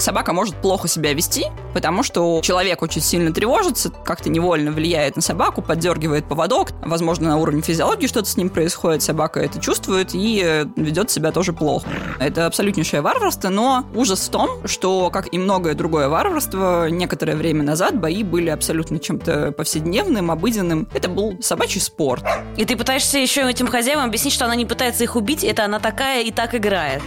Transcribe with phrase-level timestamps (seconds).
[0.00, 5.22] Собака может плохо себя вести, потому что человек очень сильно тревожится, как-то невольно влияет на
[5.22, 6.70] собаку, поддергивает поводок.
[6.84, 11.32] Возможно, на уровне физиологии что-то с ним происходит, собака это чувствует и э, ведет себя
[11.32, 11.88] тоже плохо.
[12.20, 17.64] Это абсолютнейшее варварство, но ужас в том, что, как и многое другое варварство, некоторое время
[17.64, 20.88] назад бои были абсолютно чем-то повседневным, обыденным.
[20.94, 22.24] Это был собачий спорт.
[22.56, 25.80] И ты пытаешься еще этим хозяевам объяснить, что она не пытается их убить, это она
[25.80, 27.02] такая и так играет.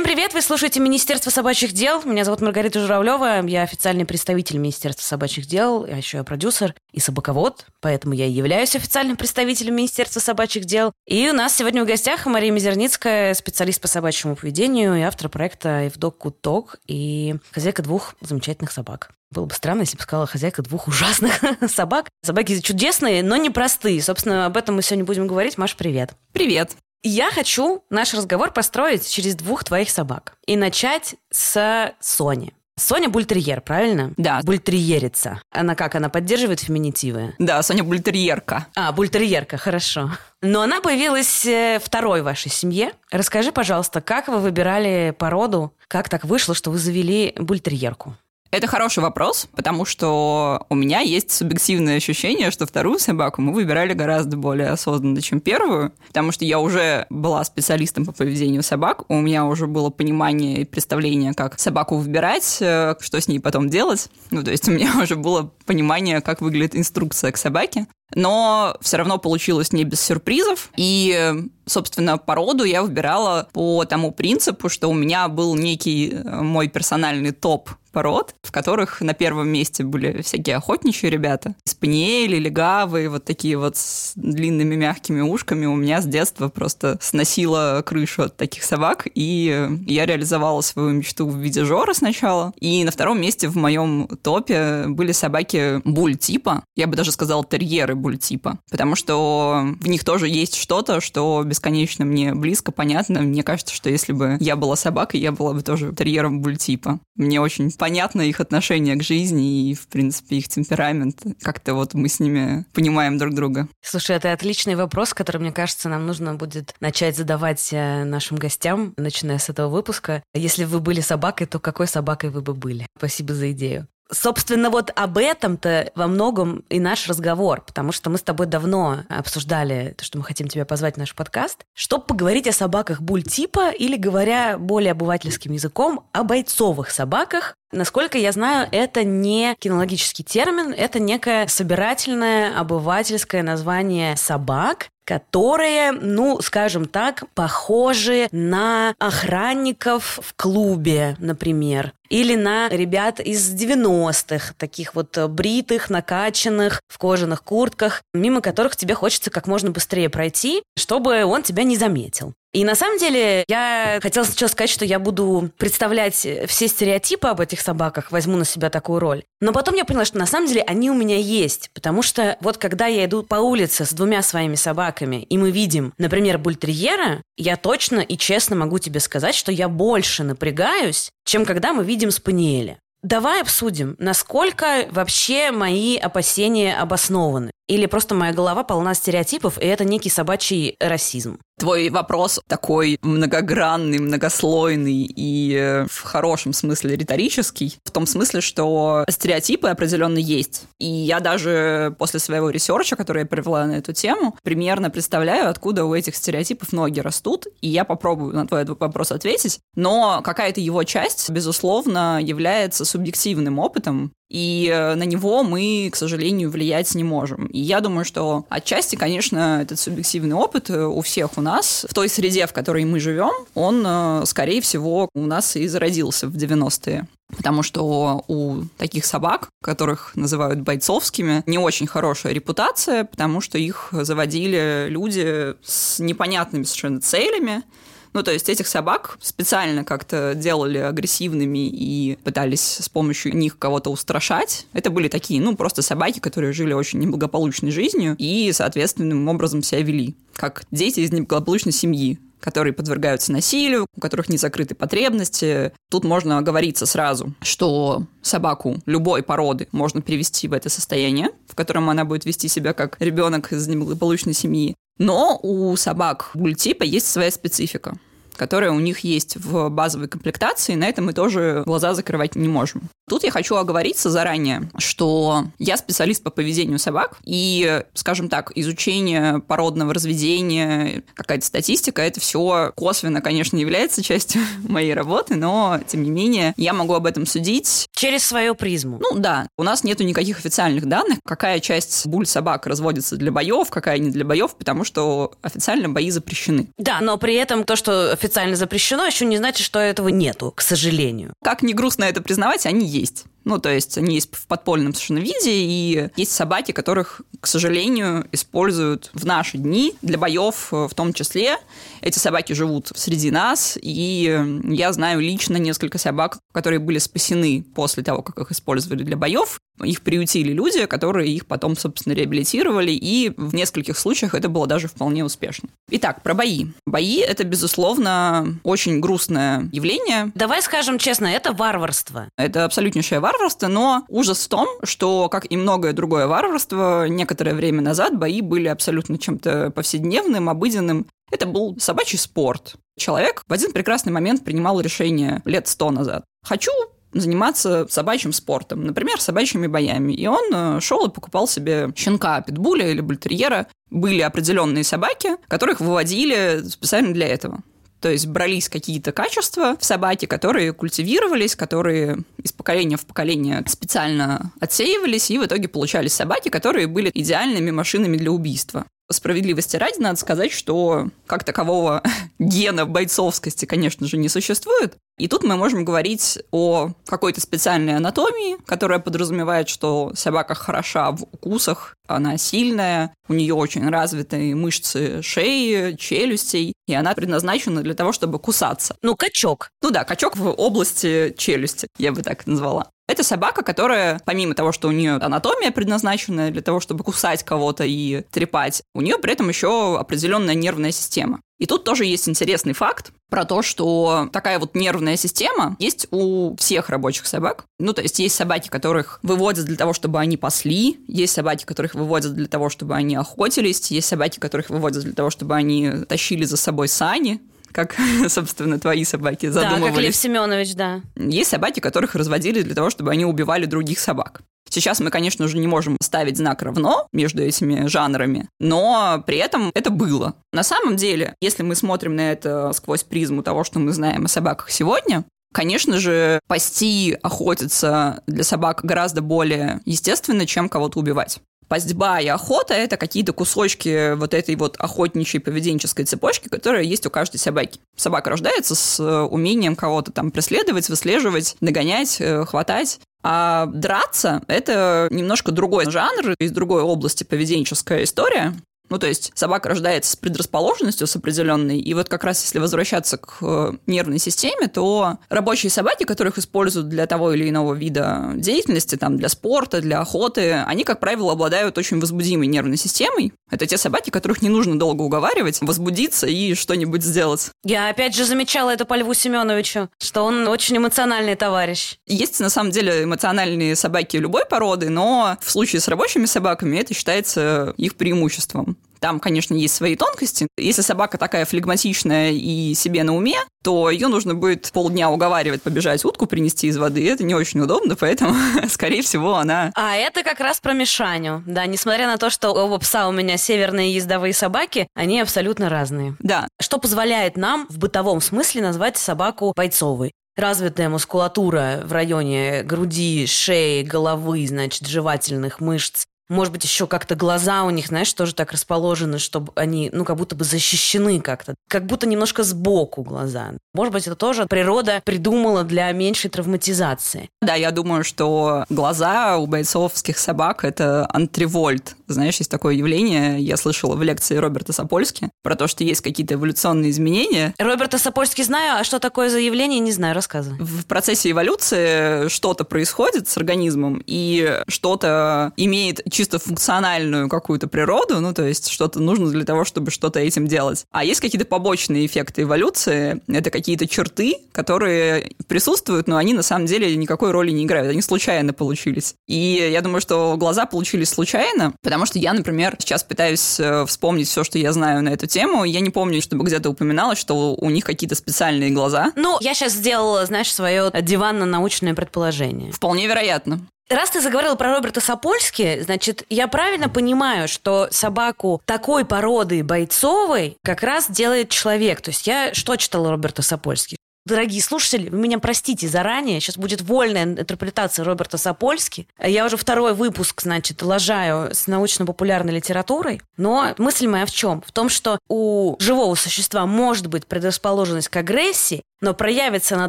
[0.00, 0.32] Всем привет!
[0.32, 2.02] Вы слушаете Министерство собачьих дел.
[2.04, 3.46] Меня зовут Маргарита Журавлева.
[3.46, 8.30] Я официальный представитель Министерства собачьих дел, а еще я продюсер и собаковод, поэтому я и
[8.30, 10.94] являюсь официальным представителем Министерства собачьих дел.
[11.06, 15.82] И у нас сегодня в гостях Мария Мизерницкая, специалист по собачьему поведению и автор проекта
[15.82, 19.10] «Евдок Куток» и хозяйка двух замечательных собак.
[19.30, 22.08] Было бы странно, если бы сказала хозяйка двух ужасных собак.
[22.24, 24.00] Собаки чудесные, но непростые.
[24.00, 25.58] Собственно, об этом мы сегодня будем говорить.
[25.58, 26.14] Маш, привет.
[26.32, 26.74] Привет.
[27.02, 30.34] Я хочу наш разговор построить через двух твоих собак.
[30.46, 32.52] И начать с Сони.
[32.76, 34.12] Соня бультерьер, правильно?
[34.16, 34.40] Да.
[34.42, 35.40] Бультерьерица.
[35.50, 37.34] Она как, она поддерживает феминитивы?
[37.38, 38.66] Да, Соня бультерьерка.
[38.74, 40.10] А, бультерьерка, хорошо.
[40.40, 42.92] Но она появилась э, второй в вашей семье.
[43.10, 45.74] Расскажи, пожалуйста, как вы выбирали породу?
[45.88, 48.16] Как так вышло, что вы завели бультерьерку?
[48.50, 53.92] Это хороший вопрос, потому что у меня есть субъективное ощущение, что вторую собаку мы выбирали
[53.92, 59.20] гораздо более осознанно, чем первую, потому что я уже была специалистом по поведению собак, у
[59.20, 64.08] меня уже было понимание и представление, как собаку выбирать, э, что с ней потом делать.
[64.32, 67.86] Ну, то есть у меня уже было понимание, как выглядит инструкция к собаке.
[68.16, 70.70] Но все равно получилось не без сюрпризов.
[70.76, 71.32] И,
[71.66, 77.30] собственно, породу я выбирала по тому принципу, что у меня был некий э, мой персональный
[77.30, 81.54] топ пород, в которых на первом месте были всякие охотничьи ребята.
[81.64, 85.66] Спаниели, легавы, вот такие вот с длинными мягкими ушками.
[85.66, 91.28] У меня с детства просто сносило крышу от таких собак, и я реализовала свою мечту
[91.28, 92.52] в виде Жора сначала.
[92.60, 96.62] И на втором месте в моем топе были собаки буль-типа.
[96.76, 102.04] Я бы даже сказала терьеры буль-типа, потому что в них тоже есть что-то, что бесконечно
[102.04, 103.20] мне близко, понятно.
[103.20, 107.00] Мне кажется, что если бы я была собакой, я была бы тоже терьером буль-типа.
[107.16, 111.22] Мне очень понятно их отношение к жизни и, в принципе, их темперамент.
[111.40, 113.68] Как-то вот мы с ними понимаем друг друга.
[113.80, 118.92] Слушай, это отличный вопрос, который, мне кажется, нам нужно будет начать задавать э, нашим гостям,
[118.98, 120.22] начиная с этого выпуска.
[120.34, 122.86] Если вы были собакой, то какой собакой вы бы были?
[122.98, 123.88] Спасибо за идею.
[124.12, 129.04] Собственно, вот об этом-то во многом и наш разговор, потому что мы с тобой давно
[129.08, 133.70] обсуждали то, что мы хотим тебя позвать в наш подкаст, чтобы поговорить о собаках буль-типа
[133.70, 140.74] или, говоря более обывательским языком, о бойцовых собаках, Насколько я знаю, это не кинологический термин,
[140.76, 151.16] это некое собирательное обывательское название собак, которые, ну, скажем так, похожи на охранников в клубе,
[151.18, 151.92] например.
[152.10, 158.94] Или на ребят из 90-х, таких вот бритых, накачанных, в кожаных куртках, мимо которых тебе
[158.94, 162.32] хочется как можно быстрее пройти, чтобы он тебя не заметил.
[162.52, 167.40] И на самом деле я хотела сначала сказать, что я буду представлять все стереотипы об
[167.40, 169.22] этих собаках, возьму на себя такую роль.
[169.40, 171.70] Но потом я поняла, что на самом деле они у меня есть.
[171.74, 175.92] Потому что вот когда я иду по улице с двумя своими собаками, и мы видим,
[175.96, 181.72] например, бультерьера, я точно и честно могу тебе сказать, что я больше напрягаюсь, чем когда
[181.72, 182.78] мы видим спаниеля.
[183.02, 187.50] Давай обсудим, насколько вообще мои опасения обоснованы.
[187.70, 191.38] Или просто моя голова полна стереотипов, и это некий собачий расизм.
[191.56, 199.04] Твой вопрос такой многогранный, многослойный и э, в хорошем смысле риторический, в том смысле, что
[199.08, 200.64] стереотипы определенно есть.
[200.80, 205.84] И я даже после своего ресерча, который я провела на эту тему, примерно представляю, откуда
[205.84, 209.60] у этих стереотипов ноги растут, и я попробую на твой вопрос ответить.
[209.76, 216.50] Но какая-то его часть, безусловно, является субъективным опытом, и э, на него мы, к сожалению,
[216.50, 217.46] влиять не можем.
[217.46, 221.92] И я думаю, что отчасти, конечно, этот субъективный опыт э, у всех у нас, в
[221.92, 226.36] той среде, в которой мы живем, он, э, скорее всего, у нас и зародился в
[226.36, 227.08] 90-е.
[227.36, 233.88] Потому что у таких собак, которых называют бойцовскими, не очень хорошая репутация, потому что их
[233.92, 237.62] заводили люди с непонятными совершенно целями,
[238.12, 243.90] ну, то есть этих собак специально как-то делали агрессивными и пытались с помощью них кого-то
[243.90, 244.66] устрашать.
[244.72, 249.82] Это были такие, ну, просто собаки, которые жили очень неблагополучной жизнью и, соответственным образом себя
[249.82, 255.72] вели, как дети из неблагополучной семьи которые подвергаются насилию, у которых не закрыты потребности.
[255.90, 261.90] Тут можно оговориться сразу, что собаку любой породы можно привести в это состояние, в котором
[261.90, 264.74] она будет вести себя как ребенок из неблагополучной семьи.
[265.00, 267.96] Но у собак бультипа есть своя специфика
[268.36, 272.88] которая у них есть в базовой комплектации, на это мы тоже глаза закрывать не можем.
[273.10, 279.40] Тут я хочу оговориться заранее, что я специалист по поведению собак, и, скажем так, изучение
[279.40, 286.10] породного разведения, какая-то статистика, это все косвенно, конечно, является частью моей работы, но, тем не
[286.10, 287.88] менее, я могу об этом судить.
[287.96, 289.00] Через свою призму.
[289.00, 293.70] Ну да, у нас нету никаких официальных данных, какая часть буль собак разводится для боев,
[293.70, 296.68] какая не для боев, потому что официально бои запрещены.
[296.78, 300.60] Да, но при этом то, что официально запрещено, еще не значит, что этого нету, к
[300.60, 301.34] сожалению.
[301.42, 303.24] Как не грустно это признавать, они есть есть.
[303.44, 308.26] Ну, то есть они есть в подпольном совершенно виде, и есть собаки, которых, к сожалению,
[308.32, 311.56] используют в наши дни для боев э, в том числе.
[312.00, 318.02] Эти собаки живут среди нас, и я знаю лично несколько собак, которые были спасены после
[318.02, 319.60] того, как их использовали для боев.
[319.82, 324.88] Их приютили люди, которые их потом, собственно, реабилитировали, и в нескольких случаях это было даже
[324.88, 325.70] вполне успешно.
[325.90, 326.66] Итак, про бои.
[326.86, 330.32] Бои— это, безусловно, очень грустное явление.
[330.34, 332.28] Давай скажем честно, это варварство.
[332.36, 337.54] Это абсолютнейшее варварство, варварство, но ужас в том, что, как и многое другое варварство, некоторое
[337.54, 341.06] время назад бои были абсолютно чем-то повседневным, обыденным.
[341.30, 342.74] Это был собачий спорт.
[342.98, 346.24] Человек в один прекрасный момент принимал решение лет сто назад.
[346.44, 346.72] Хочу
[347.12, 350.12] заниматься собачьим спортом, например, собачьими боями.
[350.12, 353.66] И он э, шел и покупал себе щенка, питбуля или бультерьера.
[353.90, 357.62] Были определенные собаки, которых выводили специально для этого.
[358.00, 364.52] То есть брались какие-то качества в собаке, которые культивировались, которые из поколения в поколение специально
[364.58, 368.86] отсеивались, и в итоге получались собаки, которые были идеальными машинами для убийства.
[369.10, 372.02] Справедливости ради надо сказать, что как такового
[372.38, 374.96] гена бойцовскости, конечно же, не существует.
[375.18, 381.24] И тут мы можем говорить о какой-то специальной анатомии, которая подразумевает, что собака хороша в
[381.24, 388.12] укусах, она сильная, у нее очень развитые мышцы шеи, челюстей, и она предназначена для того,
[388.12, 388.96] чтобы кусаться.
[389.02, 389.68] Ну, качок.
[389.82, 392.88] Ну да, качок в области челюсти, я бы так назвала.
[393.10, 397.82] Это собака, которая, помимо того, что у нее анатомия предназначена для того, чтобы кусать кого-то
[397.82, 401.40] и трепать, у нее при этом еще определенная нервная система.
[401.58, 406.54] И тут тоже есть интересный факт про то, что такая вот нервная система есть у
[406.54, 407.64] всех рабочих собак.
[407.80, 411.96] Ну, то есть есть собаки, которых выводят для того, чтобы они пасли, есть собаки, которых
[411.96, 416.44] выводят для того, чтобы они охотились, есть собаки, которых выводят для того, чтобы они тащили
[416.44, 417.40] за собой сани,
[417.72, 417.96] как,
[418.28, 419.86] собственно, твои собаки задумывались.
[419.86, 421.00] Да, как Лев Семенович, да.
[421.16, 424.42] Есть собаки, которых разводили для того, чтобы они убивали других собак.
[424.68, 429.72] Сейчас мы, конечно же, не можем ставить знак равно между этими жанрами, но при этом
[429.74, 430.34] это было.
[430.52, 434.28] На самом деле, если мы смотрим на это сквозь призму того, что мы знаем о
[434.28, 441.40] собаках сегодня, Конечно же, пасти, охотиться для собак гораздо более естественно, чем кого-то убивать
[441.70, 447.10] пастьба и охота– это какие-то кусочки вот этой вот охотничьей поведенческой цепочки, которая есть у
[447.10, 447.78] каждой собаки.
[447.96, 452.98] Собака рождается с э, умением кого-то там преследовать, выслеживать, догонять, э, хватать.
[453.22, 458.52] А драться– это немножко другой жанр, из другой области поведенческая история.
[458.90, 463.16] Ну, то есть собака рождается с предрасположенностью, с определенной, и вот как раз если возвращаться
[463.18, 468.96] к э, нервной системе, то рабочие собаки, которых используют для того или иного вида деятельности,
[468.96, 473.32] там, для спорта, для охоты, они, как правило, обладают очень возбудимой нервной системой.
[473.48, 477.50] Это те собаки, которых не нужно долго уговаривать, возбудиться и что-нибудь сделать.
[477.64, 481.96] Я опять же замечала это по Льву Семеновичу, что он очень эмоциональный товарищ.
[482.06, 486.92] Есть на самом деле эмоциональные собаки любой породы, но в случае с рабочими собаками это
[486.92, 488.76] считается их преимуществом.
[489.00, 490.46] Там, конечно, есть свои тонкости.
[490.56, 496.04] Если собака такая флегматичная и себе на уме, то ее нужно будет полдня уговаривать побежать
[496.04, 497.08] утку принести из воды.
[497.08, 498.34] Это не очень удобно, поэтому,
[498.68, 499.72] скорее всего, она...
[499.74, 501.42] А это как раз про Мишаню.
[501.46, 506.16] Да, несмотря на то, что оба пса у меня северные ездовые собаки, они абсолютно разные.
[506.20, 506.48] Да.
[506.60, 513.82] Что позволяет нам в бытовом смысле назвать собаку бойцовой развитая мускулатура в районе груди, шеи,
[513.82, 519.18] головы, значит, жевательных мышц, может быть, еще как-то глаза у них, знаешь, тоже так расположены,
[519.18, 521.54] чтобы они, ну, как будто бы защищены как-то.
[521.68, 523.52] Как будто немножко сбоку глаза.
[523.74, 527.28] Может быть, это тоже природа придумала для меньшей травматизации.
[527.42, 533.56] Да, я думаю, что глаза у бойцовских собак– это антривольт знаешь, есть такое явление, я
[533.56, 537.54] слышала в лекции Роберта Сапольски, про то, что есть какие-то эволюционные изменения.
[537.58, 540.58] Роберта Сапольски знаю, а что такое за явление, не знаю, рассказывай.
[540.60, 548.32] В процессе эволюции что-то происходит с организмом, и что-то имеет чисто функциональную какую-то природу, ну,
[548.34, 550.84] то есть что-то нужно для того, чтобы что-то этим делать.
[550.90, 556.66] А есть какие-то побочные эффекты эволюции, это какие-то черты, которые присутствуют, но они на самом
[556.66, 559.14] деле никакой роли не играют, они случайно получились.
[559.26, 564.28] И я думаю, что глаза получились случайно, потому что я, например, сейчас пытаюсь э, вспомнить
[564.28, 565.64] все, что я знаю на эту тему.
[565.64, 569.12] Я не помню, чтобы где-то упоминалось, что у них какие-то специальные глаза.
[569.16, 572.72] Ну, я сейчас сделала, знаешь, свое диванно-научное предположение.
[572.72, 573.60] Вполне вероятно.
[573.90, 580.56] Раз ты заговорила про Роберта Сапольски, значит, я правильно понимаю, что собаку такой породы бойцовой
[580.62, 582.00] как раз делает человек.
[582.00, 583.96] То есть я что читала Роберта Сапольски?
[584.26, 589.08] Дорогие слушатели, вы меня простите заранее, сейчас будет вольная интерпретация Роберта Сапольски.
[589.18, 594.62] Я уже второй выпуск, значит, лажаю с научно-популярной литературой, но мысль моя в чем?
[594.66, 599.88] В том, что у живого существа может быть предрасположенность к агрессии, но проявится она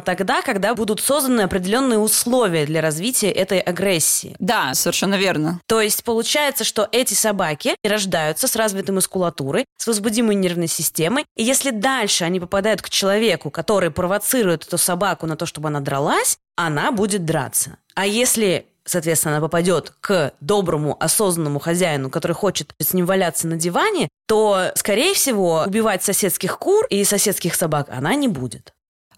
[0.00, 4.36] тогда, когда будут созданы определенные условия для развития этой агрессии.
[4.38, 5.60] Да, совершенно верно.
[5.66, 11.42] То есть получается, что эти собаки рождаются с развитой мускулатурой, с возбудимой нервной системой, и
[11.42, 16.38] если дальше они попадают к человеку, который провоцирует эту собаку на то, чтобы она дралась,
[16.56, 17.76] она будет драться.
[17.94, 23.56] А если соответственно, она попадет к доброму, осознанному хозяину, который хочет с ним валяться на
[23.56, 28.72] диване, то, скорее всего, убивать соседских кур и соседских собак она не будет.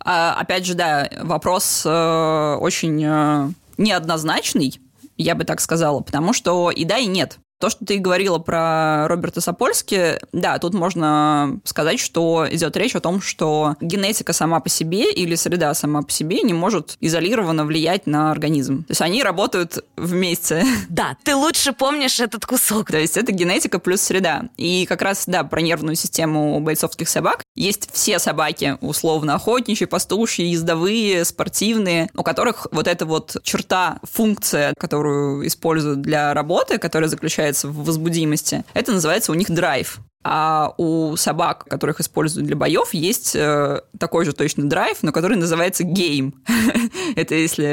[0.04, 4.78] А, опять же, да, вопрос э, очень э, неоднозначный,
[5.16, 7.38] я бы так сказала, потому что и да, и нет.
[7.60, 13.00] То, что ты говорила про Роберта Сапольски, да, тут можно сказать, что идет речь о
[13.00, 18.06] том, что генетика сама по себе или среда сама по себе не может изолированно влиять
[18.06, 18.82] на организм.
[18.84, 20.64] То есть они работают вместе.
[20.88, 22.90] Да, ты лучше помнишь этот кусок.
[22.90, 24.44] То есть это генетика плюс среда.
[24.56, 27.43] И как раз, да, про нервную систему бойцовских собак.
[27.54, 34.74] Есть все собаки, условно, охотничьи, пастушьи, ездовые, спортивные, у которых вот эта вот черта, функция,
[34.76, 38.64] которую используют для работы, которая заключается в возбудимости.
[38.74, 40.00] Это называется у них драйв.
[40.26, 45.36] А у собак, которых используют для боев, есть э, такой же точно драйв, но который
[45.36, 46.42] называется game.
[47.16, 47.64] Это если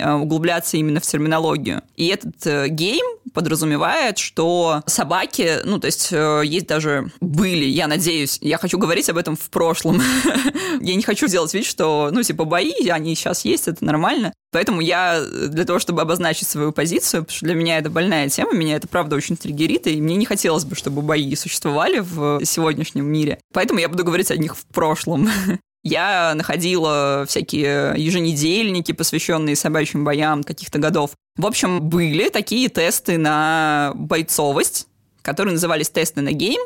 [0.00, 1.82] э, углубляться именно в терминологию.
[1.96, 8.38] И этот э, game подразумевает, что собаки, ну, то есть есть даже были, я надеюсь,
[8.40, 10.00] я хочу говорить об этом в прошлом.
[10.80, 14.32] я не хочу делать вид, что, ну, типа, бои, они сейчас есть, это нормально.
[14.56, 18.54] Поэтому я для того, чтобы обозначить свою позицию, потому что для меня это больная тема,
[18.54, 23.04] меня это правда очень триггерит, и мне не хотелось бы, чтобы бои существовали, в сегодняшнем
[23.04, 23.38] мире.
[23.52, 25.28] Поэтому я буду говорить о них в прошлом.
[25.84, 31.10] Я находила всякие еженедельники, посвященные собачьим боям каких-то годов.
[31.36, 34.88] В общем, были такие тесты на бойцовость,
[35.20, 36.60] которые назывались тесты на game,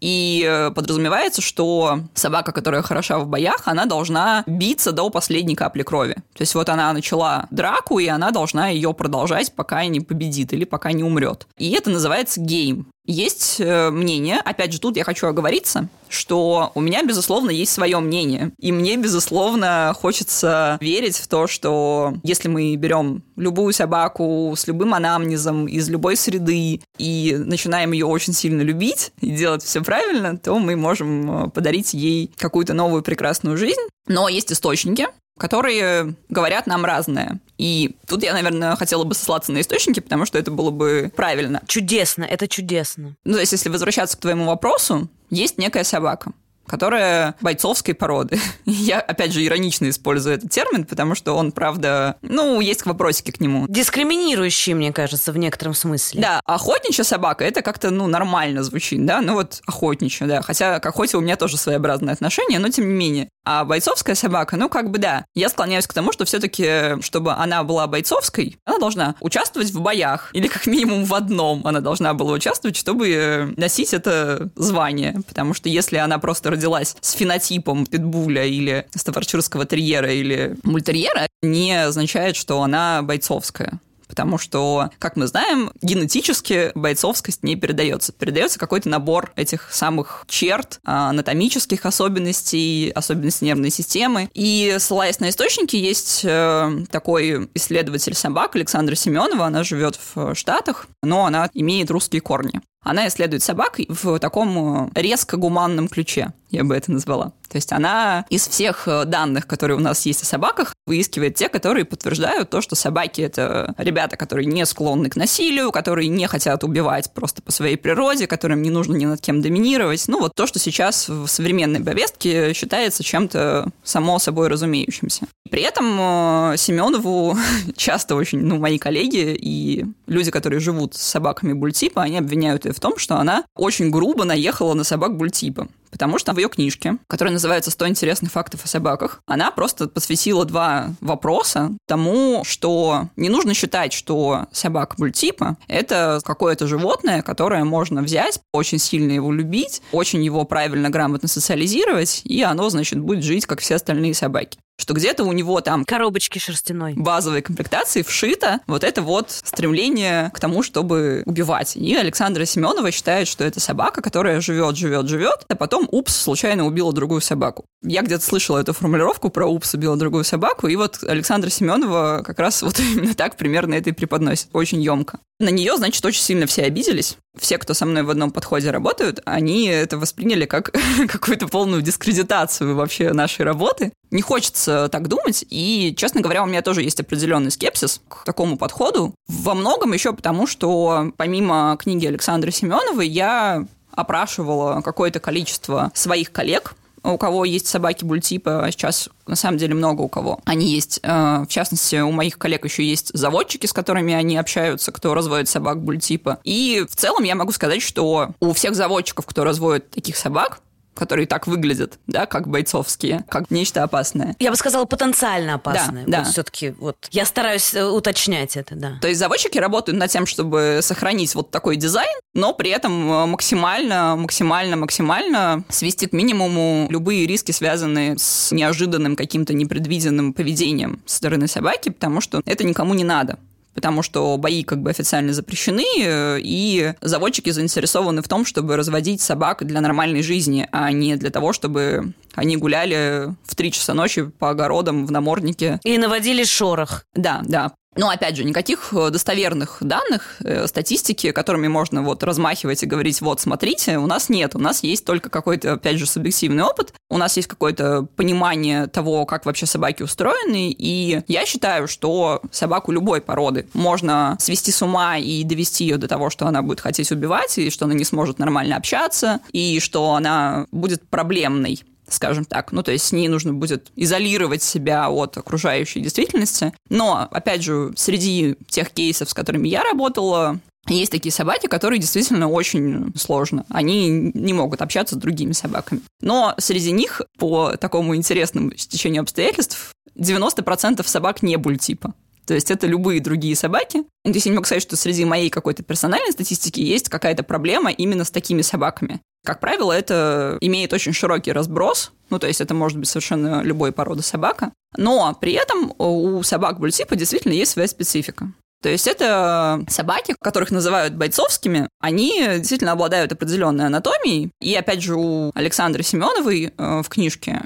[0.00, 5.82] и э, подразумевается, что собака, которая хороша в боях, она должна биться до последней капли
[5.82, 6.14] крови.
[6.34, 10.64] То есть вот она начала драку, и она должна ее продолжать, пока не победит или
[10.64, 11.46] пока не умрет.
[11.58, 12.86] И это называется game.
[13.06, 17.98] Есть э, мнение, опять же, тут я хочу оговориться, что у меня, безусловно, есть свое
[18.00, 18.52] мнение.
[18.58, 24.94] И мне, безусловно, хочется верить в то, что если мы берем любую собаку с любым
[24.94, 30.58] анамнезом из любой среды и начинаем ее очень сильно любить и делать все правильно, то
[30.58, 33.80] мы можем э, подарить ей какую-то новую прекрасную жизнь.
[34.08, 35.08] Но есть источники,
[35.38, 37.40] которые говорят нам разное.
[37.58, 41.62] И тут я, наверное, хотела бы сослаться на источники, потому что это было бы правильно.
[41.66, 43.16] Чудесно, это чудесно.
[43.24, 46.32] Ну, то есть, если возвращаться к твоему вопросу, есть некая собака
[46.66, 48.38] которая бойцовской породы.
[48.64, 53.40] Я, опять же, иронично использую этот термин, потому что он, правда, ну, есть вопросики к
[53.40, 53.66] нему.
[53.68, 56.20] Дискриминирующий, мне кажется, в некотором смысле.
[56.20, 60.86] Да, охотничья собака, это как-то, ну, нормально звучит, да, ну вот охотничья, да, хотя к
[60.86, 63.28] охоте у меня тоже своеобразное отношение, но тем не менее.
[63.44, 67.62] А бойцовская собака, ну, как бы да, я склоняюсь к тому, что все-таки, чтобы она
[67.62, 72.32] была бойцовской, она должна участвовать в боях, или как минимум в одном она должна была
[72.32, 78.86] участвовать, чтобы носить это звание, потому что если она просто родилась с фенотипом питбуля или
[78.94, 86.70] стафарчурского терьера или мультерьера, не означает, что она бойцовская потому что, как мы знаем, генетически
[86.74, 88.12] бойцовскость не передается.
[88.12, 94.30] Передается какой-то набор этих самых черт, а, анатомических особенностей, особенностей нервной системы.
[94.32, 100.86] И ссылаясь на источники, есть э, такой исследователь собак Александра Семенова, она живет в Штатах,
[101.02, 102.60] но она имеет русские корни.
[102.86, 107.32] Она исследует собак в таком э, резко гуманном ключе, я бы это назвала.
[107.46, 111.48] То есть она из всех э, данных, которые у нас есть о собаках, выискивает те,
[111.48, 116.64] которые подтверждают то, что собаки— это ребята, которые не склонны к насилию, которые не хотят
[116.64, 120.04] убивать просто по своей природе, которым не нужно ни над кем доминировать.
[120.08, 125.26] Ну, вот то, что сейчас в современной повестке считается чем-то само собой разумеющимся.
[125.50, 127.36] При этом э, Семенову
[127.76, 132.72] часто очень, ну, мои коллеги и люди, которые живут с собаками бультипа, они обвиняют ее
[132.72, 135.68] в том, что она очень грубо наехала на собак бультипа.
[135.96, 140.44] Потому что в ее книжке, которая называется «100 интересных фактов о собаках», она просто посвятила
[140.44, 148.02] два вопроса тому, что не нужно считать, что собака мультипа– это какое-то животное, которое можно
[148.02, 153.46] взять, очень сильно его любить, очень его правильно, грамотно социализировать, и оно, значит, будет жить,
[153.46, 158.84] как все остальные собаки что где-то у него там коробочки шерстяной базовой комплектации вшито вот
[158.84, 161.76] это вот стремление к тому, чтобы убивать.
[161.76, 166.66] И Александра Семенова считает, что это собака, которая живет, живет, живет, а потом упс случайно
[166.66, 167.64] убила другую собаку.
[167.82, 172.38] Я где-то слышала эту формулировку про упс убила другую собаку, и вот Александра Семенова как
[172.38, 175.18] раз вот именно так примерно это и преподносит, очень емко.
[175.38, 177.18] На нее, значит, очень сильно все обиделись.
[177.38, 180.74] Все, кто со мной в одном подходе работают, они это восприняли как
[181.08, 183.92] какую-то полную дискредитацию вообще нашей работы.
[184.10, 188.56] Не хочется так думать, и, честно говоря, у меня тоже есть определенный скепсис к такому
[188.56, 189.14] подходу.
[189.26, 196.74] Во многом еще потому, что помимо книги Александры Семеновой я опрашивала какое-то количество своих коллег,
[197.12, 200.40] у кого есть собаки бультипа, а сейчас на самом деле много у кого.
[200.44, 204.92] Они есть, э, в частности, у моих коллег еще есть заводчики, с которыми они общаются,
[204.92, 206.38] кто разводит собак бультипа.
[206.42, 210.60] И в целом я могу сказать, что у всех заводчиков, кто разводит таких собак,
[210.96, 214.34] которые так выглядят, да, как бойцовские, как нечто опасное.
[214.38, 216.04] Я бы сказала, потенциально опасное.
[216.06, 218.98] Да, вот Все-таки вот я стараюсь э, уточнять это, да.
[219.00, 223.26] То есть заводчики работают над тем, чтобы сохранить вот такой дизайн, но при этом э,
[223.26, 231.16] максимально, максимально, максимально свести к минимуму любые риски, связанные с неожиданным каким-то непредвиденным поведением со
[231.16, 233.38] стороны собаки, потому что это никому не надо
[233.76, 239.20] потому что бои как бы официально запрещены, э, и заводчики заинтересованы в том, чтобы разводить
[239.20, 244.24] собак для нормальной жизни, а не для того, чтобы они гуляли в три часа ночи
[244.24, 245.78] по огородам в наморднике.
[245.84, 247.04] И наводили шорох.
[247.14, 247.72] Да, да.
[247.96, 253.20] Но, опять же, никаких э, достоверных данных, э, статистики, которыми можно вот размахивать и говорить,
[253.20, 254.54] вот, смотрите, у нас нет.
[254.54, 256.92] У нас есть только какой-то, опять же, субъективный опыт.
[257.08, 260.74] У нас есть какое-то понимание того, как вообще собаки устроены.
[260.76, 266.08] И я считаю, что собаку любой породы можно свести с ума и довести ее до
[266.08, 270.14] того, что она будет хотеть убивать, и что она не сможет нормально общаться, и что
[270.14, 272.72] она будет проблемной скажем так.
[272.72, 276.72] Ну, то есть с ней нужно будет изолировать себя от окружающей действительности.
[276.88, 282.48] Но, опять же, среди тех кейсов, с которыми я работала, есть такие собаки, которые действительно
[282.48, 283.64] очень сложно.
[283.68, 286.00] Они не могут общаться с другими собаками.
[286.20, 292.14] Но среди них, по такому интересному стечению обстоятельств, 90% собак не бультипа.
[292.46, 294.04] То есть это любые другие собаки.
[294.24, 297.90] То есть я не могу сказать, что среди моей какой-то персональной статистики есть какая-то проблема
[297.90, 299.20] именно с такими собаками.
[299.44, 303.92] Как правило, это имеет очень широкий разброс, ну, то есть это может быть совершенно любой
[303.92, 304.72] породы собака.
[304.96, 308.50] Но при этом у собак бультипа действительно есть своя специфика.
[308.82, 314.50] То есть это собаки, которых называют бойцовскими, они действительно обладают определенной анатомией.
[314.60, 317.62] И опять же у Александры Семеновой э, в книжке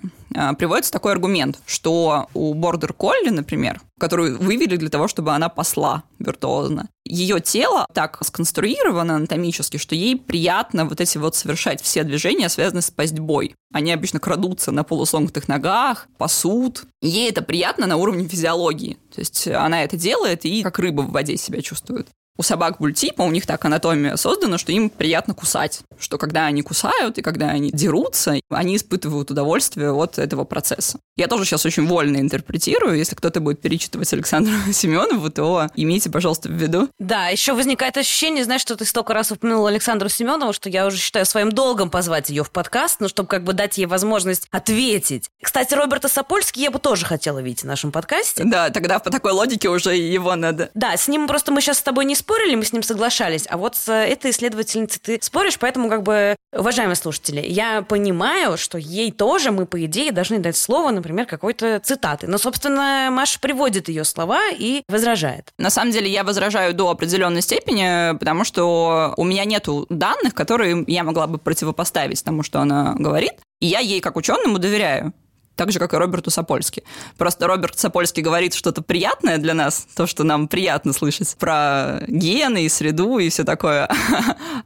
[0.59, 6.05] приводится такой аргумент, что у бордер колли, например, которую вывели для того, чтобы она посла
[6.19, 6.89] виртуозно.
[7.05, 12.83] Ее тело так сконструировано анатомически, что ей приятно вот эти вот совершать все движения, связанные
[12.83, 13.55] с пастьбой.
[13.73, 16.85] Они обычно крадутся на полусогнутых ногах, пасут.
[17.03, 18.97] Ей это приятно на уровне физиологии.
[19.15, 23.23] То есть она это делает и как рыба в воде себя чувствует у собак бультипа,
[23.23, 25.81] у них так анатомия создана, что им приятно кусать.
[25.99, 30.99] Что когда они кусают и когда они дерутся, они испытывают удовольствие от этого процесса.
[31.17, 32.97] Я тоже сейчас очень вольно интерпретирую.
[32.97, 36.89] Если кто-то будет перечитывать Александру Семенову, то имейте, пожалуйста, в виду.
[36.99, 40.97] Да, еще возникает ощущение, знаешь, что ты столько раз упомянула Александру Семенову, что я уже
[40.97, 45.29] считаю своим долгом позвать ее в подкаст, ну, чтобы как бы дать ей возможность ответить.
[45.43, 48.45] Кстати, Роберта Сапольский я бы тоже хотела видеть в нашем подкасте.
[48.45, 50.71] Да, тогда по такой логике уже его надо.
[50.73, 53.57] Да, с ним просто мы сейчас с тобой не спорили, мы с ним соглашались, а
[53.57, 59.11] вот с этой исследовательницей ты споришь, поэтому как бы, уважаемые слушатели, я понимаю, что ей
[59.11, 62.29] тоже мы, по идее, должны дать слово, например, какой-то цитаты.
[62.29, 65.49] Но, собственно, Маша приводит ее слова и возражает.
[65.59, 70.85] На самом деле я возражаю до определенной степени, потому что у меня нету данных, которые
[70.87, 73.33] я могла бы противопоставить тому, что она говорит.
[73.61, 75.13] И я ей как ученому доверяю.
[75.61, 76.85] Так же, как и Роберту Сапольски.
[77.19, 82.65] Просто Роберт Сапольский говорит что-то приятное для нас, то, что нам приятно слышать, про гены
[82.65, 83.87] и среду и все такое.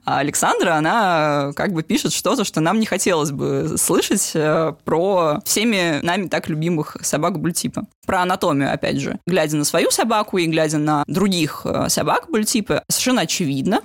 [0.04, 5.40] А Александра, она как бы пишет что-то, что нам не хотелось бы слышать э, про
[5.44, 7.85] всеми нами так любимых собак бультипа.
[8.07, 9.18] Про анатомию, опять же.
[9.26, 13.80] Глядя на свою собаку и глядя на других э, собак бультипа, совершенно очевидно,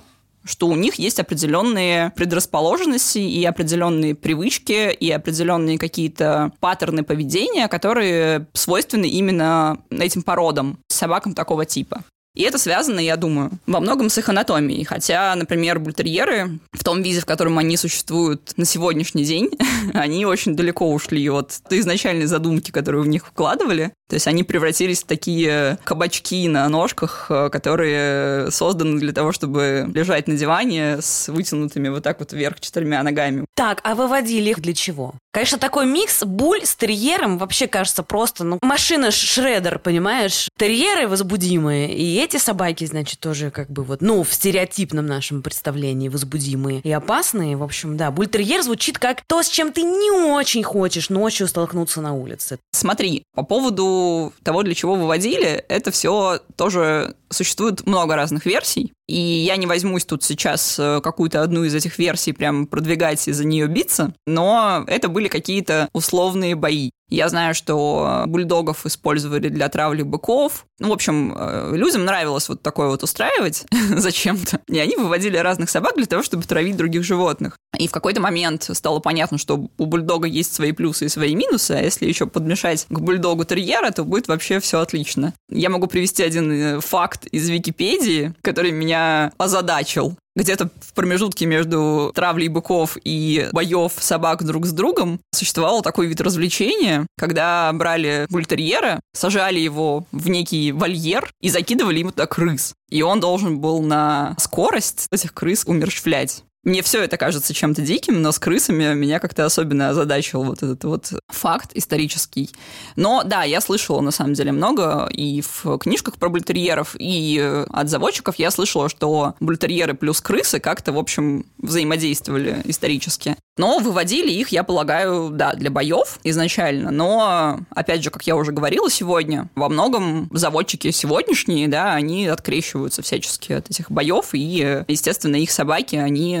[0.50, 8.48] что у них есть определенные предрасположенности и определенные привычки и определенные какие-то паттерны поведения, которые
[8.52, 12.02] свойственны именно этим породам, собакам такого типа.
[12.34, 14.84] И это связано, я думаю, во многом с их анатомией.
[14.84, 19.50] Хотя, например, бультерьеры в том виде, в котором они существуют на сегодняшний день,
[19.94, 23.92] они очень далеко ушли от изначальной задумки, которую в них вкладывали.
[24.08, 29.88] То есть они превратились в такие кабачки на ножках, э, которые созданы для того, чтобы
[29.94, 33.44] лежать на диване с вытянутыми вот так вот вверх четырьмя ногами.
[33.54, 35.14] Так, а выводили их для чего?
[35.32, 40.48] Конечно, такой микс буль с терьером вообще кажется просто, ну, машина-шредер, понимаешь?
[40.58, 46.08] Терьеры возбудимые, и эти собаки, значит, тоже как бы вот, ну, в стереотипном нашем представлении
[46.08, 47.56] возбудимые и опасные.
[47.56, 52.00] В общем, да, бультерьер звучит как то, с чем ты не очень хочешь ночью столкнуться
[52.00, 52.58] на улице.
[52.72, 58.92] Смотри, по поводу того, для чего выводили, это все тоже существует много разных версий.
[59.10, 63.32] И я не возьмусь тут сейчас э, какую-то одну из этих версий прям продвигать и
[63.32, 66.90] за нее биться, но это были какие-то условные бои.
[67.10, 70.64] Я знаю, что бульдогов использовали для травли быков.
[70.78, 74.60] Ну, в общем, э, людям нравилось вот такое вот устраивать зачем-то.
[74.68, 77.56] И они выводили разных собак для того, чтобы травить других животных.
[77.76, 81.72] И в какой-то момент стало понятно, что у бульдога есть свои плюсы и свои минусы,
[81.72, 85.34] а если еще подмешать к бульдогу терьера, то будет вообще все отлично.
[85.50, 88.99] Я могу привести один э, факт из Википедии, который меня
[89.38, 96.06] озадачил где-то в промежутке между травлей быков и боев собак друг с другом существовал такой
[96.06, 102.74] вид развлечения, когда брали бультерьера, сажали его в некий вольер и закидывали ему туда крыс.
[102.88, 106.44] И он должен был на скорость этих крыс умерщвлять.
[106.62, 110.84] Мне все это кажется чем-то диким, но с крысами меня как-то особенно озадачил вот этот
[110.84, 112.50] вот факт исторический.
[112.96, 117.88] Но да, я слышала на самом деле много и в книжках про бультерьеров, и от
[117.88, 123.36] заводчиков я слышала, что бультерьеры плюс крысы как-то, в общем, взаимодействовали исторически.
[123.60, 126.90] Но выводили их, я полагаю, да, для боев изначально.
[126.90, 133.02] Но, опять же, как я уже говорила сегодня, во многом заводчики сегодняшние, да, они открещиваются
[133.02, 136.36] всячески от этих боев, и, естественно, их собаки, они